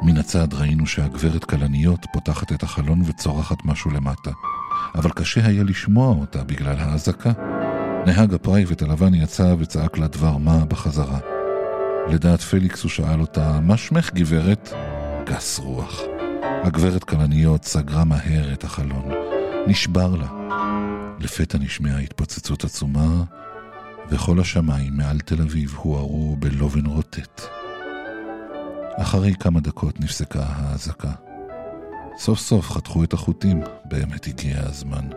מן 0.02 0.16
הצד 0.16 0.54
ראינו 0.54 0.86
שהגברת 0.86 1.44
כלניות 1.44 2.06
פותחת 2.12 2.52
את 2.52 2.62
החלון 2.62 3.02
וצורחת 3.04 3.64
משהו 3.64 3.90
למטה, 3.90 4.30
אבל 4.94 5.10
קשה 5.10 5.46
היה 5.46 5.62
לשמוע 5.62 6.08
אותה 6.08 6.44
בגלל 6.44 6.76
האזעקה. 6.78 7.53
נהג 8.06 8.34
הפרייבט 8.34 8.82
הלבן 8.82 9.14
יצא 9.14 9.54
וצעק 9.58 9.98
לה 9.98 10.08
דבר 10.08 10.36
מה 10.36 10.64
בחזרה. 10.64 11.18
לדעת 12.08 12.40
פליקס 12.40 12.82
הוא 12.82 12.90
שאל 12.90 13.20
אותה, 13.20 13.60
מה 13.60 13.76
שמך 13.76 14.12
גברת? 14.14 14.72
גס 15.26 15.58
רוח. 15.58 16.00
הגברת 16.64 17.04
כלניות 17.04 17.64
סגרה 17.64 18.04
מהר 18.04 18.52
את 18.52 18.64
החלון. 18.64 19.10
נשבר 19.66 20.16
לה. 20.16 20.26
לפתע 21.20 21.58
נשמעה 21.58 21.98
התפוצצות 21.98 22.64
עצומה, 22.64 23.24
וכל 24.10 24.40
השמיים 24.40 24.96
מעל 24.96 25.18
תל 25.18 25.42
אביב 25.42 25.74
הוארו 25.76 26.36
בלובן 26.38 26.86
רוטט. 26.86 27.42
אחרי 28.96 29.34
כמה 29.40 29.60
דקות 29.60 30.00
נפסקה 30.00 30.44
האזעקה. 30.46 31.12
סוף 32.18 32.38
סוף 32.38 32.70
חתכו 32.70 33.04
את 33.04 33.12
החוטים, 33.12 33.62
באמת 33.84 34.26
הגיע 34.26 34.60
הזמן. 34.60 35.08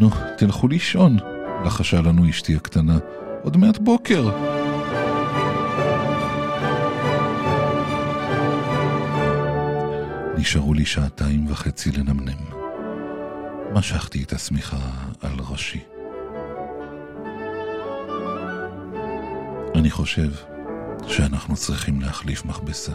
נו, 0.00 0.10
תלכו 0.36 0.68
לישון, 0.68 1.16
לחשה 1.66 2.00
לנו 2.00 2.30
אשתי 2.30 2.56
הקטנה. 2.56 2.98
עוד 3.42 3.56
מעט 3.56 3.78
בוקר. 3.78 4.28
נשארו 10.36 10.74
לי 10.74 10.86
שעתיים 10.86 11.46
וחצי 11.48 11.92
לנמנם. 11.92 12.44
משכתי 13.72 14.22
את 14.22 14.32
השמיכה 14.32 14.90
על 15.22 15.36
ראשי. 15.50 15.80
אני 19.74 19.90
חושב 19.90 20.30
שאנחנו 21.08 21.56
צריכים 21.56 22.00
להחליף 22.00 22.44
מכבסה. 22.44 22.92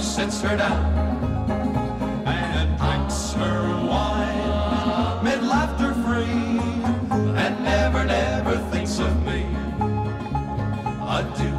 Sits 0.00 0.40
her 0.40 0.56
down 0.56 0.84
and 2.26 2.78
drinks 2.78 3.32
her 3.34 3.62
wine 3.86 5.22
mid 5.24 5.42
laughter 5.42 5.92
free 6.02 6.60
and 7.36 7.62
never, 7.62 8.04
never 8.04 8.56
thinks 8.70 8.98
of 8.98 9.14
me. 9.26 9.44
Adieu, 11.16 11.54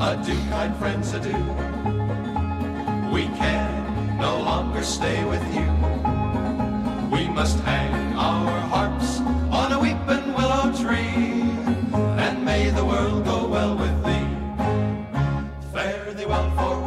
adieu, 0.00 0.40
kind 0.48 0.74
friends, 0.76 1.12
adieu. 1.12 1.36
We 3.12 3.26
can 3.36 4.18
no 4.18 4.40
longer 4.40 4.82
stay 4.82 5.24
with 5.24 5.44
you. 5.54 5.66
We 7.10 7.28
must 7.28 7.60
hang 7.60 8.05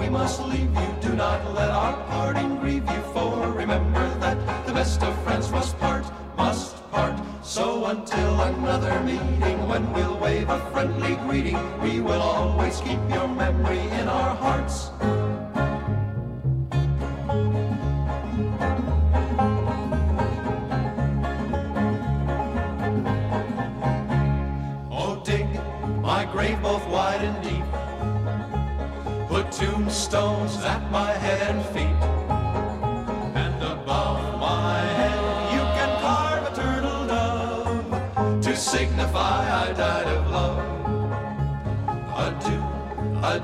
must 0.10 0.41
leave 0.41 0.74
you. 0.74 0.89
Do 1.02 1.13
not 1.15 1.54
let 1.54 1.69
our 1.69 1.95
parting 2.08 2.58
grieve 2.58 2.86
you, 2.89 3.02
for 3.13 3.52
remember 3.52 4.08
that 4.19 4.65
the 4.65 4.74
best 4.74 5.04
of 5.04 5.13
friends 5.24 5.52
must 5.52 5.78
part, 5.80 6.06
must 6.36 6.89
part. 6.91 7.15
So 7.43 7.86
until 7.86 8.41
another 8.41 9.00
meeting, 9.02 9.67
when 9.67 9.91
we'll 9.93 10.17
wave 10.17 10.50
a 10.50 10.60
friendly 10.72 11.15
greeting, 11.28 11.60
we 11.82 12.00
will 12.02 12.22
always 12.22 12.80
keep 12.82 13.00
your 13.10 13.28
memory 13.28 13.80
in 13.80 14.08
our 14.08 14.36
hearts. 14.36 14.48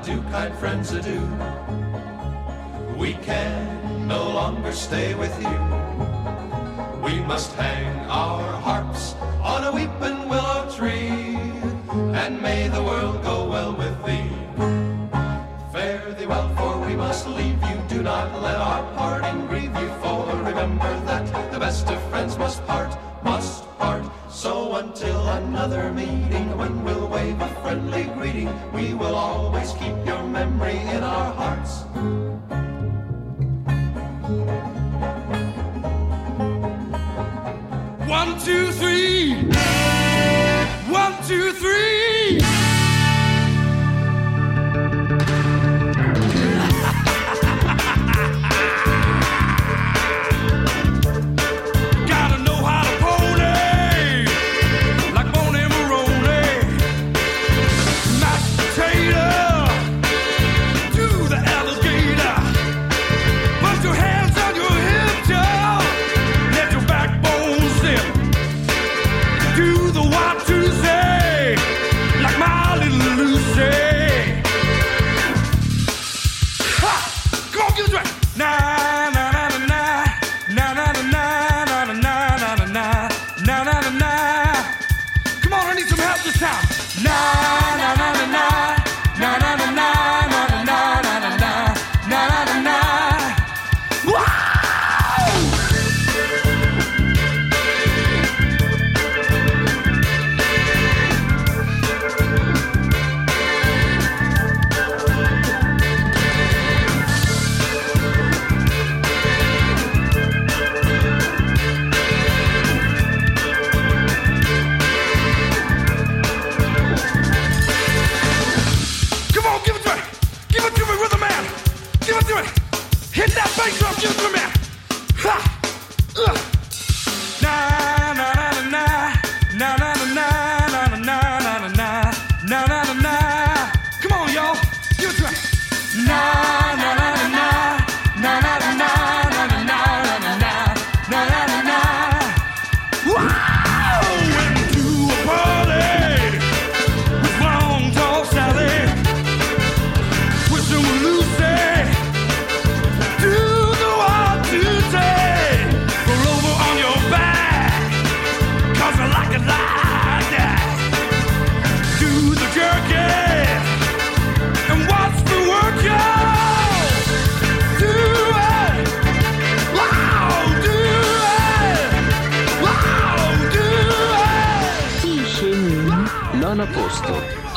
Adieu, 0.05 0.21
kind 0.31 0.53
friends, 0.55 0.91
adieu. 0.91 1.21
We 2.95 3.13
can 3.25 4.07
no 4.07 4.29
longer 4.29 4.71
stay 4.71 5.15
with 5.15 5.35
you. 5.41 5.84
another 25.47 25.91
meeting 25.93 26.57
when 26.57 26.83
we'll 26.83 27.07
wave 27.07 27.39
a 27.39 27.47
friendly 27.61 28.05
greeting. 28.15 28.49
We 28.73 28.93
will 28.93 29.15
always 29.15 29.71
keep 29.73 29.95
your 30.05 30.23
memory 30.23 30.77
in 30.77 31.03
our 31.03 31.33
hearts. 31.33 31.83
One, 38.09 38.39
two, 38.39 38.71
three. 38.71 39.74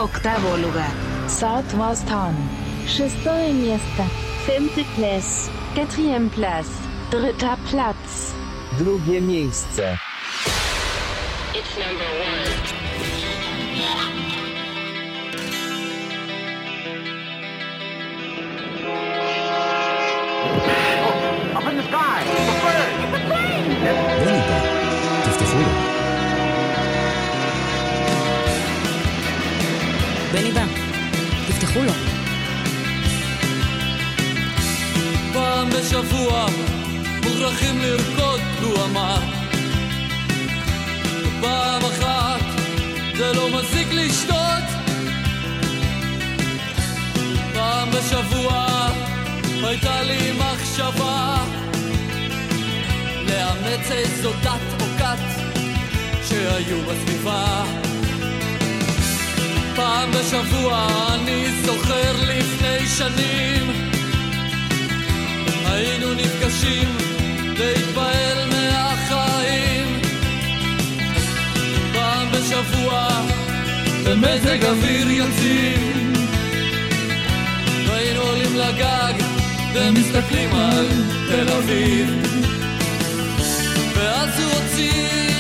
Octavo 0.09 0.56
lugar. 0.64 0.92
Saatواں 1.40 1.94
स्थान. 1.94 2.34
Шестое 2.96 3.52
место. 3.52 4.02
Femte 4.46 4.84
place. 4.96 5.50
Quatrième 5.74 6.28
place. 6.30 6.72
Dritter 7.11 7.56
Platz. 7.68 8.32
Drugie 8.78 9.20
miejsce. 9.20 9.86
It's 11.59 11.74
number 11.84 12.11
one. 12.26 12.38
קבוע, 60.39 60.86
אני 61.14 61.47
זוכר 61.64 62.12
לפני 62.22 62.86
שנים. 62.86 63.70
היינו 65.66 66.14
נפגשים 66.14 66.97
להתפעל 67.59 68.49
מהחיים. 68.51 70.01
פעם 71.93 72.28
בשבוע 72.32 73.09
במזג 74.05 74.64
אוויר 74.64 75.11
יוצאים 75.11 76.12
והיינו 77.86 78.20
עולים 78.20 78.57
לגג 78.57 79.14
ומסתכלים 79.74 80.55
על 80.55 80.86
תל 81.28 81.53
אביב. 81.53 82.09
ואז 83.95 84.41
הוא 84.41 84.53
הוציא 84.53 85.38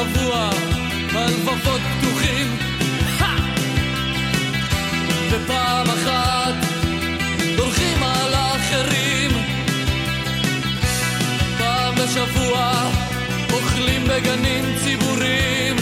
שבוע, 0.00 0.50
הלבבות 1.12 1.80
פתוחים. 1.98 2.56
ופעם 5.30 5.86
אחת 5.86 6.54
דורכים 7.56 8.02
על 8.02 8.34
האחרים. 8.34 9.30
פעם 11.58 11.94
בשבוע 11.94 12.72
אוכלים 13.52 14.04
בגנים 14.04 14.64
ציבוריים. 14.84 15.76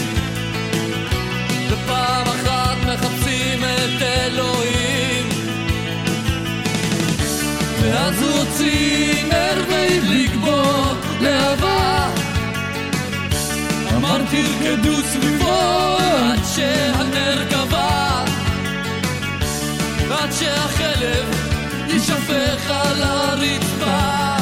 ופעם 1.69 2.27
אחת 2.27 2.77
מחפשים 2.87 3.63
את 3.63 4.01
אלוהים. 4.01 5.29
ואז 7.81 8.21
הוא 8.21 8.31
הוציא 8.31 9.18
תרקדו 14.31 14.95
סביבו 15.01 15.97
עד 15.99 16.39
שהנר 16.55 17.45
קבע 17.49 18.23
עד 20.11 20.31
שהחלב 20.31 21.25
יישפך 21.87 22.69
על 22.69 23.01
הרצפה 23.03 24.35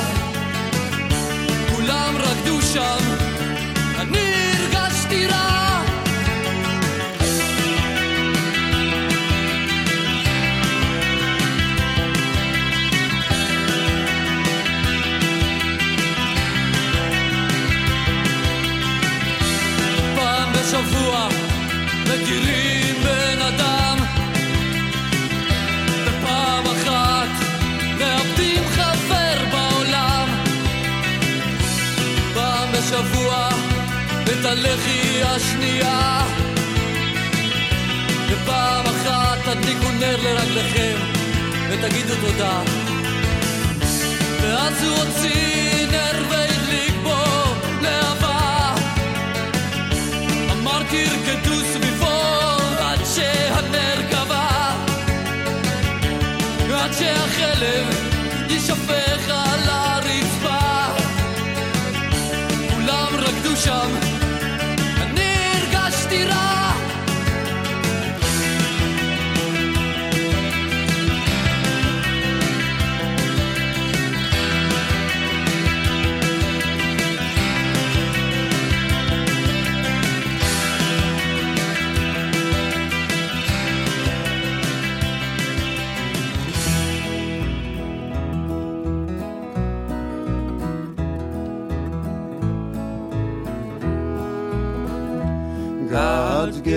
כולם 1.75 2.15
רקדו 2.17 2.61
שם 2.61 3.16
את 34.39 34.45
הלחי 34.45 35.23
השנייה. 35.23 36.21
ופעם 38.29 38.85
אחת 38.85 39.37
תדליקו 39.45 39.91
נר 39.99 40.17
לרגליכם 40.23 40.97
ותגידו 41.69 42.13
תודה. 42.21 42.61
ואז 44.41 44.83
הוא 44.83 44.97
הוציא 44.97 45.87
נר 45.91 46.23
והדליק 46.29 46.93
בו 47.03 47.23
להבה 47.81 48.75
אמרתי 50.51 51.05
רקדו 51.05 51.55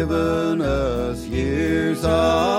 given 0.01 0.63
us 0.63 1.27
years 1.27 2.03
of 2.07 2.50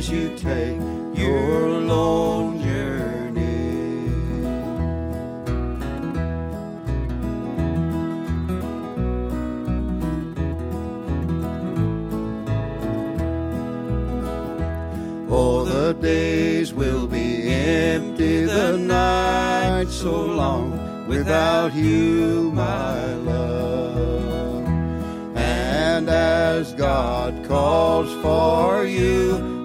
as 0.00 0.08
you 0.08 0.34
take 0.38 0.80
your 1.12 1.68
lone 1.92 2.58
journey. 2.62 4.08
Oh, 15.28 15.66
the 15.66 15.92
days 16.00 16.72
will 16.72 17.06
be 17.06 17.50
empty, 17.50 18.44
the 18.44 18.78
night 18.78 19.88
so 19.88 20.14
long 20.24 21.06
without 21.08 21.74
you, 21.74 22.50
my 22.54 23.14
love. 23.16 24.64
And 25.36 26.08
as 26.08 26.72
God 26.72 27.44
calls 27.44 28.10
for 28.22 28.86
you, 28.86 29.59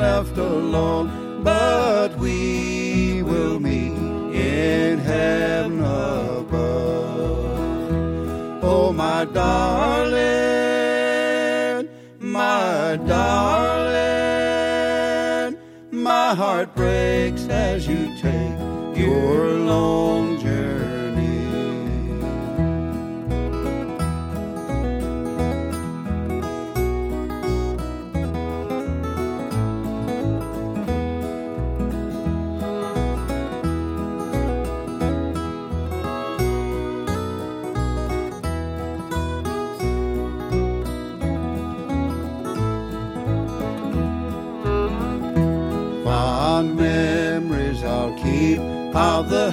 left 0.00 0.36
alone, 0.38 1.42
but 1.44 2.16
we 2.16 3.22
will 3.22 3.60
meet 3.60 3.92
in 4.34 4.98
heaven 4.98 5.80
above. 5.80 6.54
Oh, 8.64 8.92
my 8.94 9.26
darling, 9.26 10.20
my 12.18 12.96
darling, 13.06 13.98
my 15.92 16.34
heart 16.34 16.74
breaks 16.74 17.46
as 17.48 17.86
you 17.86 18.16
take 18.22 18.56
your 18.96 19.52
long 19.72 20.39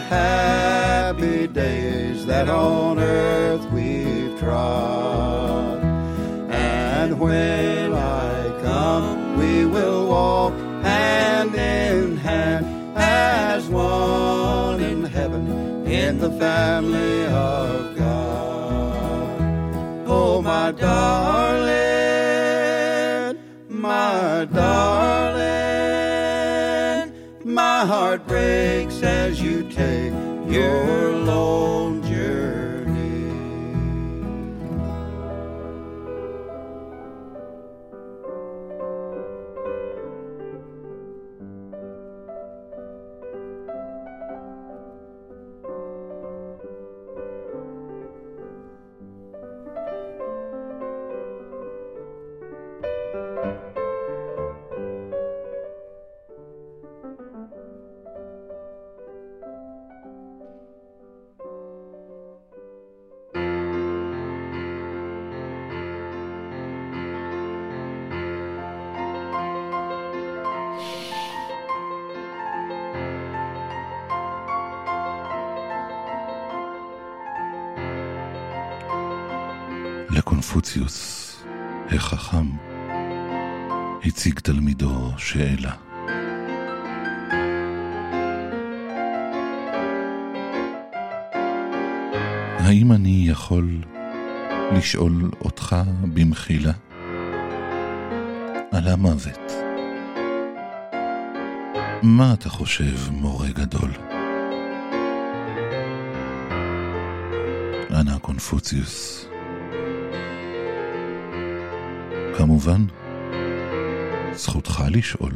happy 0.10 1.48
days 1.48 2.26
that 2.26 2.48
on 2.50 3.00
earth 3.00 3.66
we've 3.72 4.38
trod. 4.40 5.84
And 6.50 7.20
when 7.20 7.94
I 7.94 8.62
come, 8.62 9.38
we 9.38 9.66
will 9.66 10.08
walk 10.08 10.54
hand 10.84 11.54
in 11.56 12.18
hand 12.18 12.66
as 12.96 13.68
one 13.68 14.82
in 14.82 15.04
heaven 15.04 15.86
in 15.86 16.20
the 16.20 16.32
family 16.32 17.26
of 17.26 17.98
God. 17.98 19.42
Oh, 20.08 20.42
my 20.42 20.72
darling, 20.72 21.68
my 23.68 24.46
darling, 24.54 25.48
my 27.44 27.86
heart 27.86 28.26
breaks 28.28 29.02
as 29.04 29.42
you 29.42 29.67
you're 30.48 31.10
alone. 31.10 31.97
לקונפוציוס 80.38 81.44
החכם 81.92 82.46
הציג 84.06 84.40
תלמידו 84.40 85.12
שאלה. 85.18 85.72
האם 92.60 92.92
אני 92.92 93.26
יכול 93.30 93.82
לשאול 94.72 95.32
אותך 95.42 95.76
במחילה 96.14 96.74
על 98.72 98.88
המוות? 98.88 99.52
מה 102.04 102.34
אתה 102.34 102.50
חושב, 102.50 103.12
מורה 103.12 103.48
גדול? 103.48 103.92
ענה 107.90 108.20
קונפוציוס. 108.20 109.27
כמובן, 112.48 112.86
זכותך 114.34 114.84
לשאול. 114.90 115.34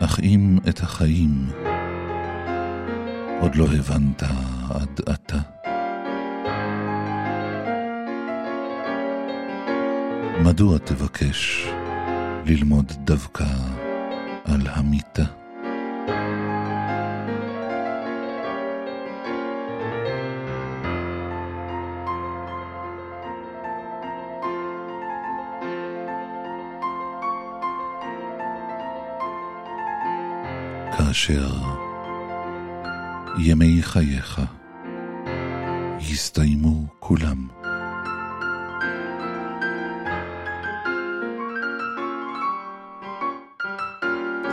אך 0.00 0.20
אם 0.22 0.58
את 0.68 0.80
החיים 0.80 1.46
עוד 3.40 3.54
לא 3.54 3.66
הבנת 3.78 4.22
עד 4.70 5.00
עתה. 5.06 5.38
מדוע 10.44 10.78
תבקש 10.78 11.68
ללמוד 12.46 12.92
דווקא 13.04 13.44
על 14.44 14.60
המיטה? 14.66 15.24
כאשר 31.26 31.50
ימי 33.38 33.82
חייך 33.82 34.40
יסתיימו 36.00 36.86
כולם. 36.98 37.48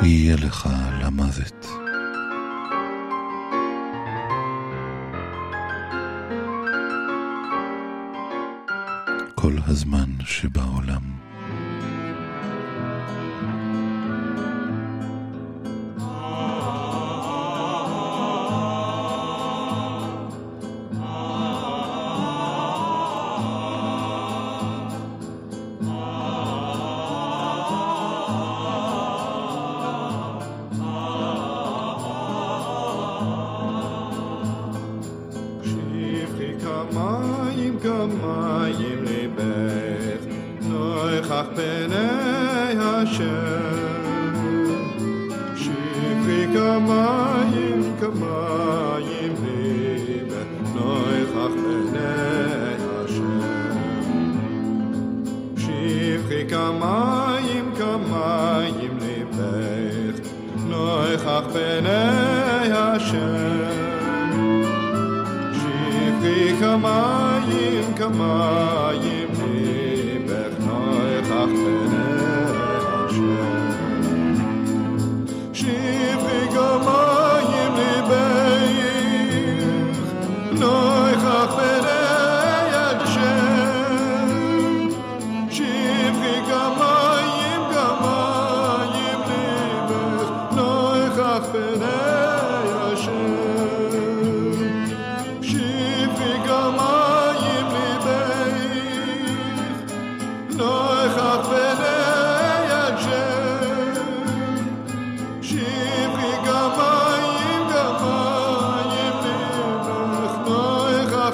יהיה 0.03 0.35
לך 0.35 0.69
למוות. 1.01 1.65
כל 9.35 9.53
הזמן 9.67 10.09
שבעולם. 10.25 11.06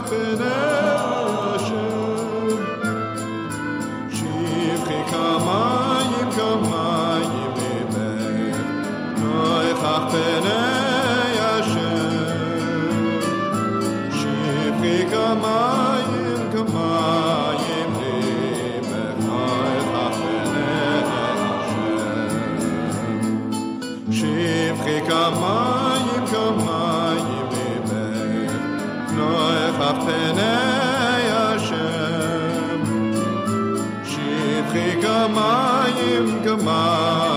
happiness. 0.04 0.73
gemacht. 36.44 37.33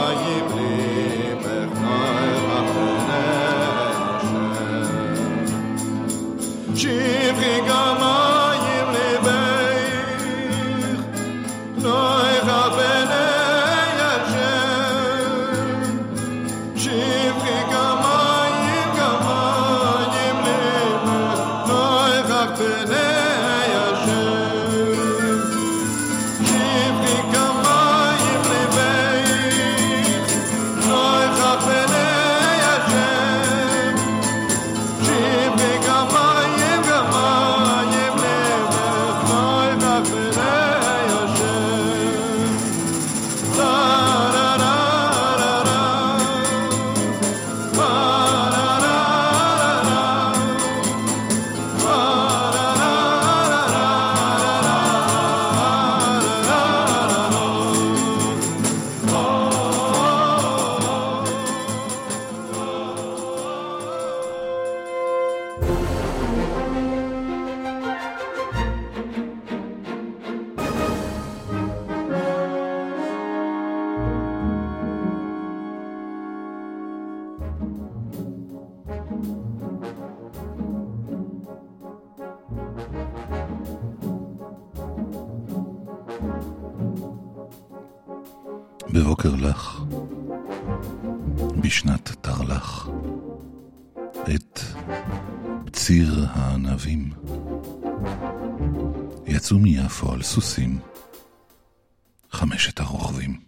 בבוקר 88.97 89.35
לך, 89.35 89.81
בשנת 91.61 92.13
תרל"ח, 92.21 92.89
את 94.35 94.61
ציר 95.73 96.27
הענבים. 96.31 97.11
יצאו 99.27 99.59
מיפו 99.59 100.13
על 100.13 100.23
סוסים 100.23 100.79
חמשת 102.31 102.81
הרוכבים. 102.81 103.41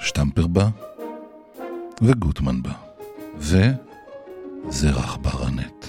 שטמפר 0.00 0.46
בא, 0.46 0.68
וגוטמן 2.02 2.62
בא, 2.62 2.74
וזרח 3.36 5.16
ברנט, 5.16 5.86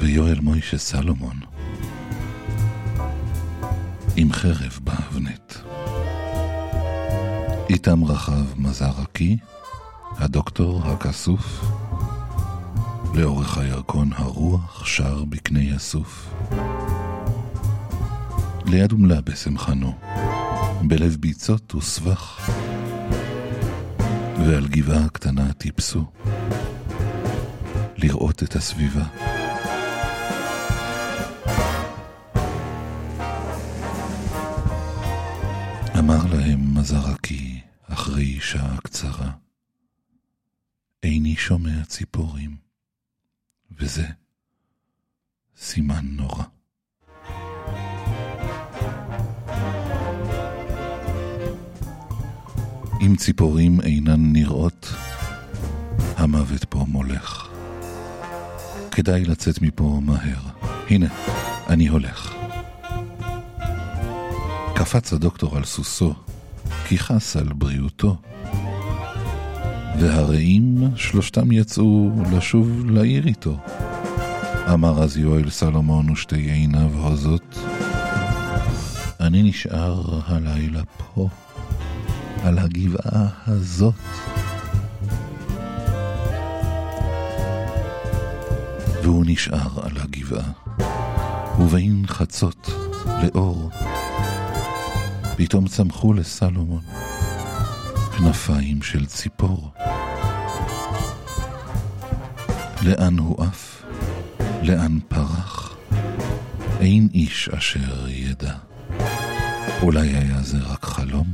ויואל 0.00 0.40
מוישה 0.40 0.78
סלומון. 0.78 1.49
עם 4.16 4.32
חרב 4.32 4.78
באבנט. 4.84 5.54
איתם 7.68 8.04
רחב 8.04 8.60
מזרקי, 8.60 9.36
הדוקטור 10.16 10.82
הכסוף, 10.84 11.64
לאורך 13.14 13.58
הירקון 13.58 14.10
הרוח 14.12 14.86
שר 14.86 15.24
בקנה 15.24 15.74
הסוף. 15.76 16.34
ליד 18.66 18.92
אומלה 18.92 19.20
בשמחנו, 19.20 19.92
בלב 20.82 21.16
ביצות 21.20 21.74
וסבך, 21.74 22.50
ועל 24.46 24.66
גבעה 24.66 25.08
קטנה 25.08 25.52
טיפסו, 25.52 26.04
לראות 27.96 28.42
את 28.42 28.56
הסביבה. 28.56 29.39
שומע 41.50 41.84
ציפורים, 41.84 42.56
וזה 43.78 44.06
סימן 45.56 46.00
נורא. 46.02 46.44
אם 53.00 53.16
ציפורים 53.16 53.80
אינן 53.80 54.32
נראות, 54.32 54.88
המוות 56.16 56.64
פה 56.64 56.84
מולך. 56.88 57.48
כדאי 58.90 59.24
לצאת 59.24 59.62
מפה 59.62 60.00
מהר. 60.04 60.42
הנה, 60.90 61.06
אני 61.68 61.88
הולך. 61.88 62.34
קפץ 64.74 65.12
הדוקטור 65.12 65.56
על 65.56 65.64
סוסו, 65.64 66.14
כי 66.88 66.98
חס 66.98 67.36
על 67.36 67.52
בריאותו. 67.52 68.16
והרעים 70.00 70.90
שלושתם 70.96 71.52
יצאו 71.52 72.10
לשוב 72.32 72.90
לעיר 72.90 73.26
איתו. 73.26 73.56
אמר 74.72 75.02
אז 75.02 75.16
יואל 75.16 75.50
סלומון 75.50 76.10
ושתי 76.10 76.36
עיניו 76.36 76.90
הוזות, 76.94 77.58
אני 79.20 79.42
נשאר 79.42 80.20
הלילה 80.26 80.82
פה, 80.84 81.28
על 82.42 82.58
הגבעה 82.58 83.28
הזאת. 83.46 83.94
והוא 89.02 89.24
נשאר 89.26 89.86
על 89.86 89.96
הגבעה, 89.96 90.50
ובין 91.58 92.04
חצות 92.06 92.70
לאור, 93.22 93.70
פתאום 95.36 95.68
צמחו 95.68 96.12
לסלומון 96.12 96.82
כנפיים 98.18 98.82
של 98.82 99.06
ציפור. 99.06 99.70
לאן 102.82 103.18
הוא 103.18 103.44
עף? 103.44 103.82
לאן 104.62 104.98
פרח? 105.08 105.76
אין 106.80 107.08
איש 107.14 107.48
אשר 107.48 108.08
ידע. 108.08 108.54
אולי 109.82 110.08
היה 110.08 110.42
זה 110.42 110.58
רק 110.58 110.84
חלום? 110.84 111.26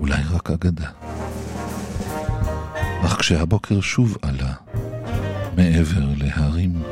אולי 0.00 0.22
רק 0.30 0.50
אגדה. 0.50 0.88
אך 3.04 3.16
כשהבוקר 3.18 3.80
שוב 3.80 4.16
עלה, 4.22 4.52
מעבר 5.56 6.04
להרים, 6.16 6.82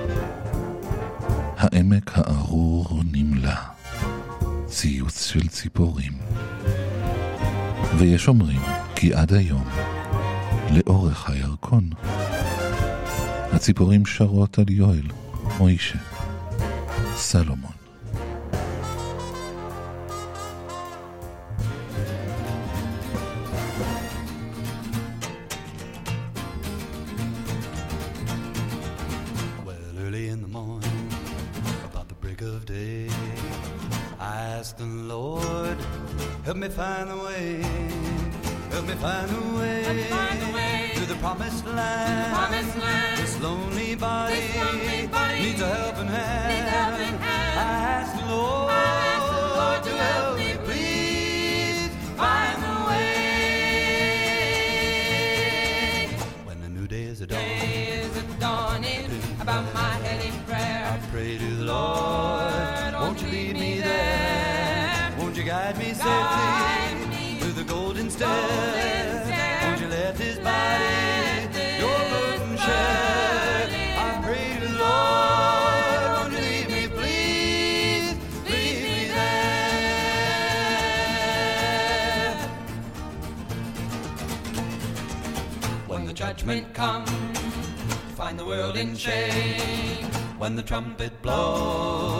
העמק 1.58 2.10
הארור 2.14 3.02
נמלא, 3.12 3.54
ציוץ 4.66 5.26
של 5.26 5.48
ציפורים. 5.48 6.12
ויש 7.98 8.28
אומרים 8.28 8.60
כי 8.96 9.14
עד 9.14 9.32
היום, 9.32 9.64
לאורך 10.70 11.30
הירקון, 11.30 11.90
הציפורים 13.54 14.06
שרות 14.06 14.58
על 14.58 14.70
יואל, 14.70 15.06
מוישה, 15.58 15.98
סלומון. 17.16 17.83
You 65.44 65.50
guide 65.50 65.76
me 65.78 65.92
safely 65.92 67.38
through 67.38 67.52
the 67.52 67.64
golden 67.64 68.08
stairs? 68.08 69.28
Won't 69.62 69.80
you 69.80 69.88
let 69.88 70.16
this 70.16 70.38
body 70.38 71.48
your 71.78 71.98
burden 72.12 72.56
share? 72.56 73.68
I 73.98 74.20
pray 74.24 74.56
to 74.60 74.68
Lord, 74.84 76.04
won't 76.16 76.32
you 76.32 76.40
lead 76.40 76.68
me, 76.70 76.86
please, 76.88 78.14
lead 78.48 78.82
me 78.84 79.08
there? 79.08 79.54
When 85.86 86.06
the 86.06 86.14
judgment 86.14 86.72
comes, 86.72 87.10
find 88.16 88.38
the 88.38 88.46
world 88.46 88.76
in 88.76 88.96
shame. 88.96 90.06
When 90.38 90.56
the 90.56 90.62
trumpet 90.62 91.20
blows, 91.20 92.13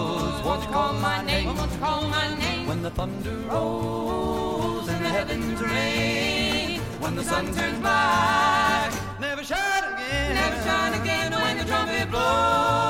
won't 0.44 0.62
you 0.62 0.68
call 0.68 0.92
my 0.94 1.24
name? 1.24 1.46
Won't 1.46 1.72
you 1.72 1.78
call 1.78 2.08
my 2.08 2.36
name? 2.38 2.66
When 2.68 2.82
the 2.82 2.90
thunder 2.90 3.36
rolls 3.48 4.88
and 4.88 5.04
the 5.04 5.08
heavens 5.08 5.60
rain, 5.60 6.80
when 7.00 7.16
the 7.16 7.24
sun 7.24 7.46
turns 7.54 7.78
black, 7.80 8.92
never 9.20 9.42
shine 9.42 9.84
again, 9.94 10.34
Never 10.34 10.62
shine 10.62 11.00
again 11.00 11.32
when 11.32 11.58
the 11.58 11.64
trumpet 11.64 12.10
blows. 12.10 12.83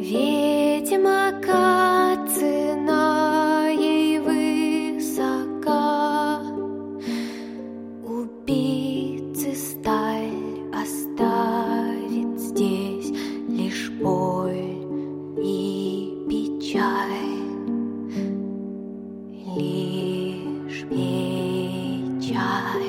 Ведь 0.00 0.90
ведьмака 0.90 2.16
цена 2.34 3.68
ей 3.68 4.18
высока. 4.18 5.60
Убийцы 8.04 9.54
сталь 9.54 10.32
оставит 10.74 12.40
здесь 12.40 13.12
лишь 13.48 13.90
боль 14.02 14.82
и 15.38 16.26
печаль, 16.28 17.38
лишь 19.56 20.82
печаль. 20.88 21.43
shy. 22.34 22.83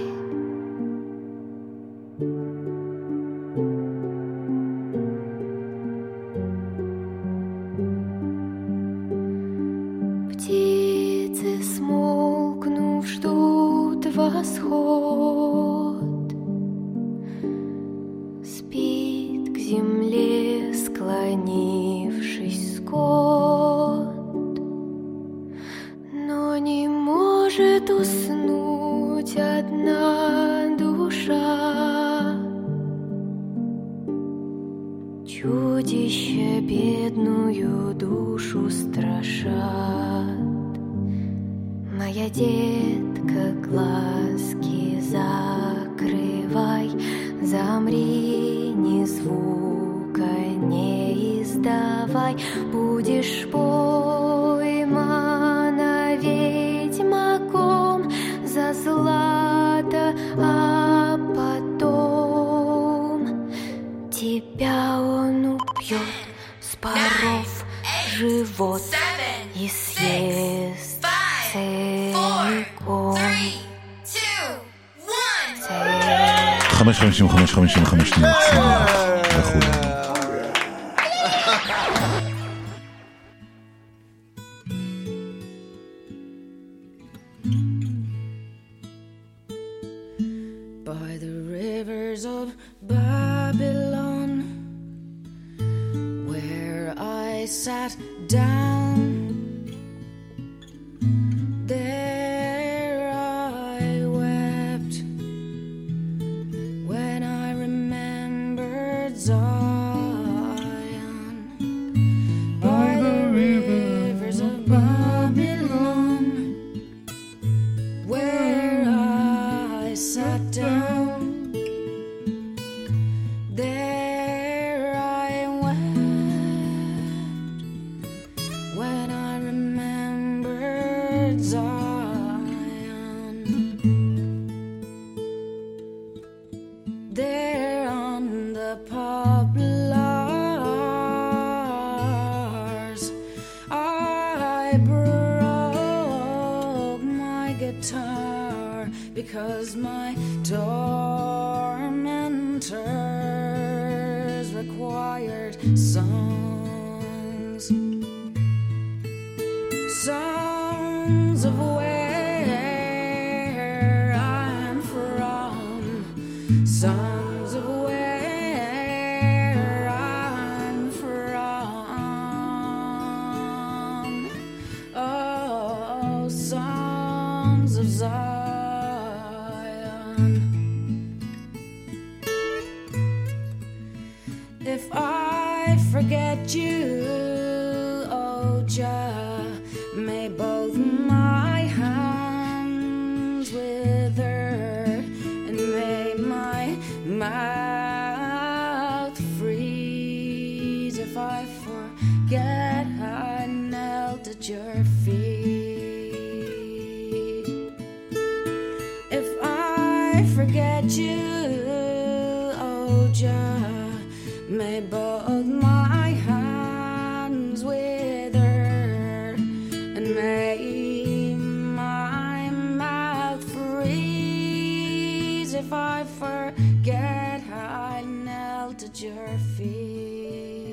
If 225.65 225.73
I 225.73 226.03
forget 226.21 227.41
I 227.51 228.03
knelt 228.05 228.83
at 228.83 229.01
your 229.01 229.29
feet. 229.55 230.65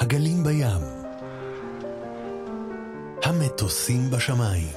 הגלים 0.00 0.44
בים, 0.44 0.82
המטוסים 3.24 4.10
בשמיים, 4.10 4.76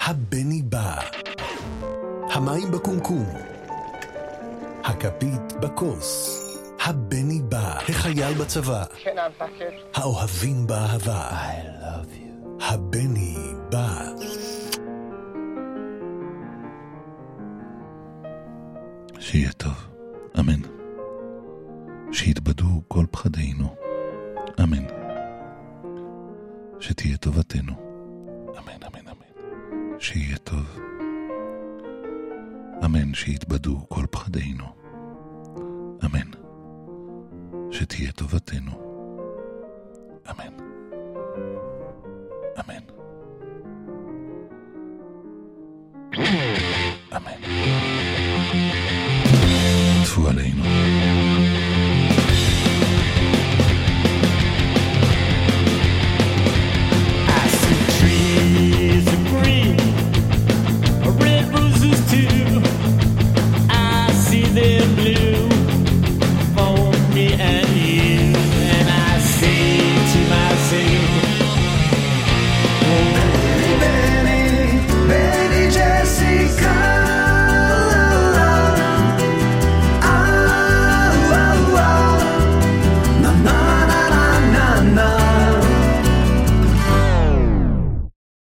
הבני 0.00 0.62
בא, 0.62 1.00
המים 2.30 2.70
בקומקום, 2.70 3.26
הכפית 4.84 5.52
בכוס, 5.60 6.41
הבני 6.84 7.42
בא, 7.42 7.78
החייל 7.88 8.34
בצבא, 8.38 8.84
האוהבים 9.94 10.66
באהבה, 10.66 11.28
I 11.30 11.82
love 11.82 12.08
you, 12.14 12.64
הבני 12.64 13.36
בא. 13.70 14.08
שיהיה 19.20 19.52
טוב, 19.52 19.88
אמן. 20.40 20.60
שיתבדו 22.12 22.82
כל 22.88 23.04
פחדינו, 23.10 23.74
אמן. 24.62 24.86
שתהיה 26.80 27.16
טובתנו, 27.16 27.72
אמן, 28.58 28.82
אמן, 28.82 29.08
אמן. 29.08 29.98
שיהיה 30.00 30.38
טוב. 30.38 30.78
אמן 32.84 33.14
שיתבדו 33.14 33.80
כל 33.88 34.04
פחדינו. 34.10 34.64
אמן. 36.04 36.41
שתהיה 37.72 38.12
טובתנו. 38.12 38.70
אמן. 40.30 40.52
אמן. 42.60 42.82
אמן. 47.16 47.42
צפו 50.04 50.28
עלינו. 50.28 51.01